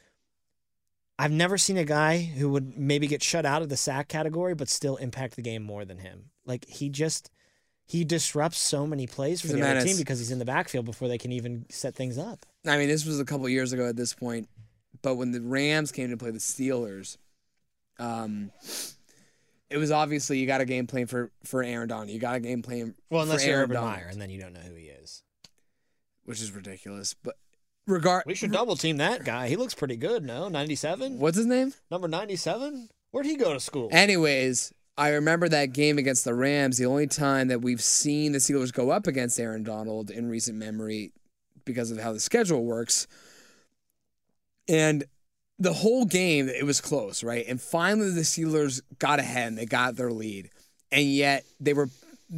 I've 1.17 1.31
never 1.31 1.57
seen 1.57 1.77
a 1.77 1.85
guy 1.85 2.21
who 2.21 2.49
would 2.49 2.77
maybe 2.77 3.07
get 3.07 3.23
shut 3.23 3.45
out 3.45 3.61
of 3.61 3.69
the 3.69 3.77
sack 3.77 4.07
category, 4.09 4.53
but 4.53 4.67
still 4.69 4.97
impact 4.97 5.35
the 5.35 5.41
game 5.41 5.63
more 5.63 5.85
than 5.85 5.97
him. 5.99 6.25
Like 6.45 6.65
he 6.67 6.89
just, 6.89 7.31
he 7.85 8.03
disrupts 8.03 8.57
so 8.57 8.85
many 8.85 9.07
plays 9.07 9.39
for 9.41 9.47
He's 9.47 9.55
the 9.55 9.61
other 9.69 9.81
team 9.81 9.97
because 9.97 10.19
he's 10.19 10.31
in 10.31 10.39
the 10.39 10.45
backfield 10.45 10.85
before 10.85 11.07
they 11.07 11.17
can 11.17 11.31
even 11.31 11.65
set 11.69 11.95
things 11.95 12.17
up. 12.17 12.45
I 12.67 12.77
mean, 12.77 12.89
this 12.89 13.05
was 13.05 13.19
a 13.19 13.25
couple 13.25 13.47
years 13.47 13.71
ago 13.71 13.87
at 13.87 13.95
this 13.95 14.13
point, 14.13 14.49
but 15.01 15.15
when 15.15 15.31
the 15.31 15.39
Rams 15.41 15.91
came 15.91 16.09
to 16.09 16.17
play 16.17 16.31
the 16.31 16.39
Steelers, 16.39 17.17
um, 17.97 18.51
it 19.69 19.77
was 19.77 19.91
obviously 19.91 20.39
you 20.39 20.47
got 20.47 20.61
a 20.61 20.65
game 20.65 20.85
plan 20.87 21.07
for 21.07 21.31
for 21.43 21.63
Aaron 21.63 21.87
Donald. 21.87 22.09
You 22.09 22.19
got 22.19 22.35
a 22.35 22.39
game 22.39 22.61
plan 22.61 22.93
Well, 23.09 23.21
unless 23.23 23.41
for 23.43 23.47
you're 23.47 23.57
Aaron 23.57 23.71
Urban 23.71 23.75
Donald, 23.75 23.93
Meyer, 23.93 24.07
and 24.11 24.21
then 24.21 24.29
you 24.29 24.41
don't 24.41 24.53
know 24.53 24.59
who 24.59 24.75
he 24.75 24.85
is. 24.87 25.23
which 26.25 26.41
is 26.41 26.51
ridiculous. 26.51 27.13
But 27.13 27.35
regard, 27.87 28.23
We 28.25 28.35
should 28.35 28.51
double 28.51 28.75
team 28.75 28.97
that 28.97 29.23
guy. 29.23 29.47
He 29.47 29.55
looks 29.55 29.73
pretty 29.73 29.97
good, 29.97 30.23
no? 30.23 30.49
97? 30.49 31.19
what's 31.19 31.37
his 31.37 31.45
name? 31.45 31.73
Number 31.89 32.07
97? 32.07 32.89
Where'd 33.11 33.25
he 33.25 33.37
go 33.37 33.53
to 33.53 33.59
school? 33.59 33.89
Anyways, 33.91 34.73
I 34.97 35.09
remember 35.09 35.49
that 35.49 35.73
game 35.73 35.97
against 35.97 36.25
the 36.25 36.33
Rams. 36.33 36.77
The 36.77 36.85
only 36.85 37.07
time 37.07 37.47
that 37.49 37.61
we've 37.61 37.81
seen 37.81 38.31
the 38.31 38.39
Steelers 38.39 38.73
go 38.73 38.91
up 38.91 39.07
against 39.07 39.39
Aaron 39.39 39.63
Donald 39.63 40.09
in 40.09 40.29
recent 40.29 40.57
memory 40.57 41.11
because 41.65 41.91
of 41.91 41.99
how 41.99 42.13
the 42.13 42.19
schedule 42.19 42.63
works. 42.63 43.07
And 44.67 45.03
the 45.59 45.73
whole 45.73 46.05
game, 46.05 46.49
it 46.49 46.65
was 46.65 46.81
close, 46.81 47.23
right? 47.23 47.45
And 47.47 47.61
finally, 47.61 48.11
the 48.11 48.21
Steelers 48.21 48.81
got 48.99 49.19
ahead 49.19 49.47
and 49.49 49.57
they 49.57 49.65
got 49.65 49.95
their 49.95 50.11
lead. 50.11 50.49
And 50.91 51.05
yet, 51.05 51.45
they 51.59 51.73
were, 51.73 51.89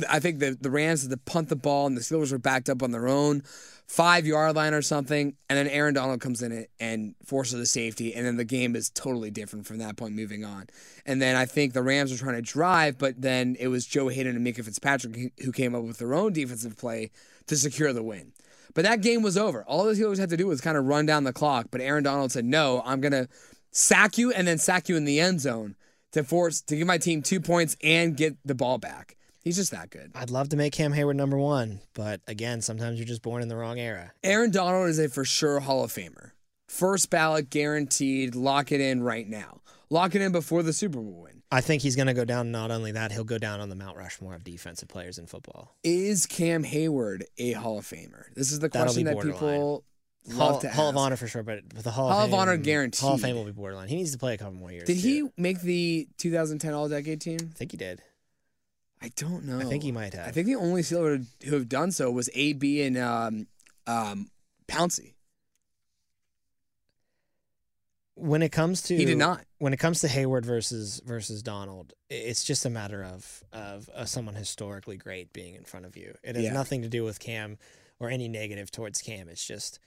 I 0.10 0.20
think 0.20 0.40
the, 0.40 0.58
the 0.60 0.72
Rams 0.72 1.04
had 1.04 1.12
to 1.12 1.18
punt 1.18 1.50
the 1.50 1.56
ball 1.56 1.88
and 1.88 1.96
the 1.96 2.02
Steelers 2.02 2.32
were 2.32 2.38
backed 2.38 2.70
up 2.70 2.84
on 2.84 2.92
their 2.92 3.08
own 3.08 3.44
five 3.88 4.26
yard 4.26 4.56
line 4.56 4.74
or 4.74 4.82
something. 4.82 5.36
And 5.50 5.58
then 5.58 5.68
Aaron 5.68 5.94
Donald 5.94 6.20
comes 6.20 6.42
in 6.42 6.68
and 6.80 7.16
forces 7.26 7.60
a 7.60 7.66
safety. 7.66 8.14
And 8.14 8.26
then 8.26 8.38
the 8.38 8.44
game 8.44 8.76
is 8.76 8.90
totally 8.90 9.32
different 9.32 9.66
from 9.66 9.78
that 9.80 9.96
point 9.96 10.16
moving 10.16 10.44
on. 10.44 10.68
And 11.06 11.22
then 11.22 11.36
I 11.36 11.46
think 11.46 11.74
the 11.74 11.82
Rams 11.82 12.12
were 12.12 12.18
trying 12.18 12.36
to 12.36 12.42
drive, 12.42 12.98
but 12.98 13.22
then 13.22 13.56
it 13.60 13.68
was 13.70 13.86
Joe 13.86 14.10
Haden 14.10 14.36
and 14.36 14.46
Minkah 14.46 14.66
Fitzpatrick 14.66 15.34
who 15.44 15.52
came 15.52 15.74
up 15.74 15.84
with 15.84 15.98
their 15.98 16.14
own 16.14 16.34
defensive 16.34 16.78
play 16.78 17.12
to 17.48 17.56
secure 17.56 17.94
the 17.94 18.04
win. 18.04 18.34
But 18.74 18.84
that 18.84 19.02
game 19.02 19.24
was 19.24 19.38
over. 19.38 19.64
All 19.64 19.86
the 19.86 19.94
Steelers 19.94 20.20
had 20.20 20.30
to 20.30 20.38
do 20.38 20.48
was 20.48 20.62
kind 20.62 20.78
of 20.78 20.86
run 20.86 21.06
down 21.06 21.24
the 21.24 21.34
clock. 21.34 21.68
But 21.72 21.82
Aaron 21.82 22.04
Donald 22.04 22.32
said, 22.32 22.46
"No, 22.46 22.84
I'm 22.86 23.02
gonna 23.02 23.28
sack 23.72 24.20
you 24.20 24.32
and 24.32 24.48
then 24.48 24.60
sack 24.60 24.88
you 24.88 24.96
in 24.98 25.06
the 25.06 25.20
end 25.20 25.42
zone 25.42 25.76
to 26.12 26.24
force 26.24 26.62
to 26.62 26.76
give 26.76 26.86
my 26.86 27.00
team 27.00 27.24
two 27.24 27.40
points 27.40 27.76
and 27.82 28.16
get 28.16 28.38
the 28.46 28.54
ball 28.54 28.78
back." 28.78 29.17
He's 29.48 29.56
just 29.56 29.72
that 29.72 29.92
good. 29.92 30.12
I'd 30.14 30.30
love 30.30 30.50
to 30.50 30.58
make 30.58 30.74
Cam 30.74 30.92
Heyward 30.92 31.16
number 31.16 31.38
one, 31.38 31.80
but 31.94 32.20
again, 32.28 32.62
sometimes 32.62 33.00
you're 33.00 33.08
just 33.08 33.22
born 33.22 33.42
in 33.42 33.48
the 33.48 33.56
wrong 33.56 33.80
era. 33.80 34.12
Aaron 34.22 34.52
Donald 34.52 34.90
is 34.90 35.00
a 35.00 35.08
for 35.08 35.24
sure 35.24 35.62
Hall 35.62 35.86
of 35.86 35.94
Famer. 35.94 36.32
First 36.68 37.10
ballot 37.10 37.50
guaranteed. 37.50 38.36
Lock 38.36 38.74
it 38.74 38.82
in 38.82 39.02
right 39.02 39.26
now. 39.26 39.62
Lock 39.90 40.16
it 40.16 40.22
in 40.22 40.34
before 40.34 40.64
the 40.64 40.74
Super 40.74 41.00
Bowl 41.00 41.22
win. 41.24 41.44
I 41.50 41.62
think 41.62 41.82
he's 41.82 41.96
going 41.96 42.08
to 42.08 42.14
go 42.14 42.26
down. 42.26 42.52
Not 42.52 42.72
only 42.72 42.92
that, 42.92 43.14
he'll 43.14 43.24
go 43.24 43.38
down 43.38 43.62
on 43.62 43.70
the 43.70 43.76
Mount 43.76 43.96
Rushmore 43.96 44.36
of 44.36 44.44
defensive 44.44 44.90
players 44.90 45.18
in 45.18 45.28
football. 45.28 45.78
Is 45.82 46.26
Cam 46.26 46.66
Heyward 46.66 47.22
a 47.38 47.54
Hall 47.54 47.78
of 47.78 47.86
Famer? 47.86 48.26
This 48.36 48.52
is 48.52 48.60
the 48.60 48.68
That'll 48.68 48.88
question 48.88 49.06
that 49.06 49.18
people 49.18 49.38
Hall, 49.40 49.84
love 50.28 50.60
to 50.64 50.70
Hall 50.70 50.90
of 50.90 50.98
Honor 50.98 51.16
for 51.16 51.30
sure, 51.30 51.44
but 51.44 51.62
the 51.70 51.92
Hall, 51.92 52.10
Hall 52.10 52.26
of 52.26 52.32
Fame, 52.32 52.40
Honor 52.40 52.58
guaranteed. 52.58 53.00
Hall 53.00 53.14
of. 53.14 53.22
Fame 53.22 53.38
will 53.38 53.46
be 53.46 53.54
borderline. 53.54 53.88
He 53.88 53.96
needs 53.96 54.12
to 54.12 54.18
play 54.18 54.34
a 54.34 54.38
couple 54.38 54.56
more 54.56 54.74
years. 54.74 54.84
Did 54.84 54.98
he 54.98 55.30
make 55.38 55.62
the 55.62 56.10
2010 56.18 56.74
All 56.74 56.90
Decade 56.90 57.22
team? 57.22 57.38
I 57.42 57.58
think 57.58 57.72
he 57.72 57.78
did. 57.78 58.02
I 59.02 59.10
don't 59.16 59.46
know. 59.46 59.60
I 59.60 59.64
think 59.66 59.84
he 59.84 59.92
might 59.92 60.14
have. 60.14 60.28
I 60.28 60.32
think 60.32 60.48
the 60.48 60.56
only 60.56 60.82
Steeler 60.82 61.24
who 61.46 61.54
have 61.54 61.70
done 61.70 61.92
so 61.92 62.10
was 62.12 62.30
AB 62.34 62.82
and 62.82 62.98
um, 62.98 63.48
um, 63.86 64.30
Pouncey. 64.68 65.14
when 68.16 68.42
it 68.42 68.52
comes 68.52 68.82
to 68.84 68.96
He 68.98 69.06
did 69.06 69.18
not. 69.18 69.44
When 69.60 69.74
it 69.74 69.78
comes 69.78 70.02
to 70.02 70.08
Heyward 70.08 70.46
versus 70.46 71.02
versus 71.06 71.44
Donald, 71.44 71.94
it's 72.10 72.44
just 72.44 72.66
a 72.66 72.70
matter 72.70 73.04
of 73.04 73.44
of 73.54 73.90
uh, 73.94 74.06
someone 74.06 74.36
historically 74.36 74.98
great 74.98 75.32
being 75.34 75.56
in 75.56 75.64
front 75.64 75.86
of 75.86 75.96
you. 75.96 76.16
It 76.24 76.36
has 76.36 76.46
Yeah. 76.46 76.54
nothing 76.54 76.82
to 76.82 76.90
do 76.90 77.04
with 77.04 77.20
Cam 77.20 77.58
or 78.00 78.10
any 78.10 78.28
negative 78.28 78.72
towards 78.72 79.02
Cam. 79.02 79.30
It's 79.30 79.46
just 79.46 79.80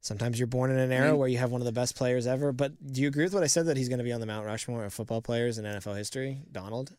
sometimes 0.00 0.38
you're 0.38 0.46
born 0.48 0.70
in 0.70 0.78
an 0.78 0.92
era 0.92 1.10
mean- 1.10 1.18
where 1.18 1.28
you 1.28 1.38
have 1.38 1.50
one 1.50 1.60
of 1.60 1.64
the 1.64 1.72
best 1.72 1.96
players 1.96 2.26
ever. 2.26 2.52
But 2.52 2.92
do 2.92 3.00
you 3.00 3.08
agree 3.08 3.24
with 3.24 3.34
what 3.34 3.42
I 3.42 3.48
said 3.48 3.66
that 3.66 3.76
he's 3.76 3.88
going 3.88 3.98
to 3.98 4.04
be 4.04 4.12
on 4.12 4.20
the 4.20 4.26
Mount 4.26 4.46
Rushmore 4.46 4.84
of 4.84 4.94
football 4.94 5.20
players 5.22 5.58
in 5.58 5.64
NFL 5.64 5.96
history? 5.96 6.42
Donald. 6.50 6.94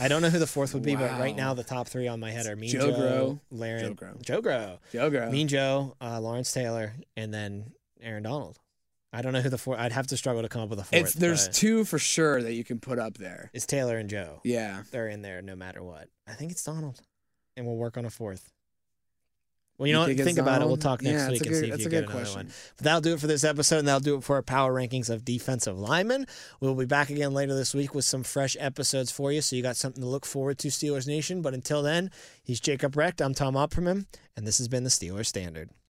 I 0.00 0.08
don't 0.08 0.22
know 0.22 0.30
who 0.30 0.38
the 0.38 0.46
fourth 0.46 0.74
would 0.74 0.82
be, 0.82 0.94
but 0.96 1.18
right 1.18 1.34
now 1.34 1.54
the 1.54 1.64
top 1.64 1.88
three 1.88 2.08
on 2.08 2.20
my 2.20 2.30
head 2.30 2.46
are 2.46 2.56
Mean 2.56 2.70
Joe 2.70 2.90
Joe. 2.90 3.40
Laren, 3.50 3.80
Joe 3.80 3.94
Grow. 3.94 4.14
Joe 4.22 4.40
Grow, 4.40 4.78
Joe. 4.92 5.30
Mean 5.30 5.48
Joe, 5.48 5.96
uh, 6.00 6.20
Lawrence 6.20 6.52
Taylor, 6.52 6.94
and 7.16 7.32
then 7.32 7.72
Aaron 8.00 8.22
Donald. 8.22 8.58
I 9.12 9.22
don't 9.22 9.32
know 9.32 9.40
who 9.40 9.48
the 9.48 9.56
fourth. 9.58 9.78
I'd 9.78 9.92
have 9.92 10.06
to 10.08 10.16
struggle 10.16 10.42
to 10.42 10.48
come 10.48 10.62
up 10.62 10.68
with 10.68 10.78
a 10.80 10.84
fourth. 10.84 11.02
it's 11.02 11.14
there's 11.14 11.48
two 11.48 11.84
for 11.84 11.98
sure 11.98 12.42
that 12.42 12.52
you 12.52 12.62
can 12.64 12.78
put 12.78 12.98
up 12.98 13.16
there. 13.16 13.50
It's 13.54 13.64
Taylor 13.64 13.96
and 13.96 14.10
Joe. 14.10 14.40
Yeah. 14.44 14.82
They're 14.90 15.08
in 15.08 15.22
there 15.22 15.40
no 15.40 15.56
matter 15.56 15.82
what. 15.82 16.08
I 16.26 16.32
think 16.32 16.50
it's 16.52 16.62
Donald, 16.62 17.00
and 17.56 17.66
we'll 17.66 17.76
work 17.76 17.96
on 17.96 18.04
a 18.04 18.10
fourth. 18.10 18.52
Well, 19.78 19.86
you, 19.86 19.92
You 19.92 20.00
know 20.00 20.06
what? 20.08 20.16
think 20.24 20.38
about 20.38 20.60
it. 20.60 20.66
We'll 20.66 20.76
talk 20.76 21.02
next 21.02 21.22
Yeah, 21.22 21.30
week 21.30 21.40
and 21.42 21.50
good- 21.50 21.60
see 21.60 21.70
if 21.70 21.78
you 21.80 21.86
a 21.86 21.88
get 21.88 21.98
another 22.04 22.12
question. 22.12 22.36
one. 22.38 22.52
But 22.76 22.84
that'll 22.84 23.00
do 23.00 23.14
it 23.14 23.20
for 23.20 23.28
this 23.28 23.44
episode, 23.44 23.78
and 23.78 23.86
that'll 23.88 24.00
do 24.00 24.16
it 24.16 24.24
for 24.24 24.34
our 24.34 24.42
power 24.42 24.74
rankings 24.74 25.08
of 25.08 25.24
defensive 25.24 25.78
linemen. 25.78 26.26
We'll 26.60 26.74
be 26.74 26.84
back 26.84 27.10
again 27.10 27.32
later 27.32 27.54
this 27.54 27.74
week 27.74 27.94
with 27.94 28.04
some 28.04 28.24
fresh 28.24 28.56
episodes 28.58 29.12
for 29.12 29.30
you, 29.30 29.40
so 29.40 29.54
you 29.54 29.62
got 29.62 29.76
something 29.76 30.02
to 30.02 30.08
look 30.08 30.26
forward 30.26 30.58
to, 30.58 30.68
Steelers 30.68 31.06
Nation. 31.06 31.42
But 31.42 31.54
until 31.54 31.82
then, 31.82 32.10
he's 32.42 32.58
Jacob 32.58 32.96
Recht. 32.96 33.20
I'm 33.22 33.34
Tom 33.34 33.54
Opperman, 33.54 34.06
and 34.36 34.46
this 34.46 34.58
has 34.58 34.66
been 34.66 34.82
the 34.82 34.90
Steelers 34.90 35.26
Standard. 35.26 35.70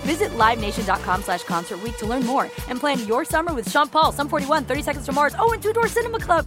Visit 0.00 0.30
LiveNation.com 0.30 1.22
slash 1.22 1.44
Concert 1.44 1.80
to 1.98 2.06
learn 2.06 2.24
more 2.24 2.44
and 2.68 2.80
plan 2.80 3.06
your 3.06 3.24
summer 3.24 3.52
with 3.54 3.70
Sean 3.70 3.88
Paul, 3.88 4.12
Sum 4.12 4.28
41, 4.28 4.64
30 4.64 4.82
Seconds 4.82 5.06
to 5.06 5.12
Mars, 5.12 5.34
oh, 5.38 5.52
and 5.52 5.62
Two 5.62 5.72
Door 5.72 5.88
Cinema 5.88 6.18
Club. 6.18 6.46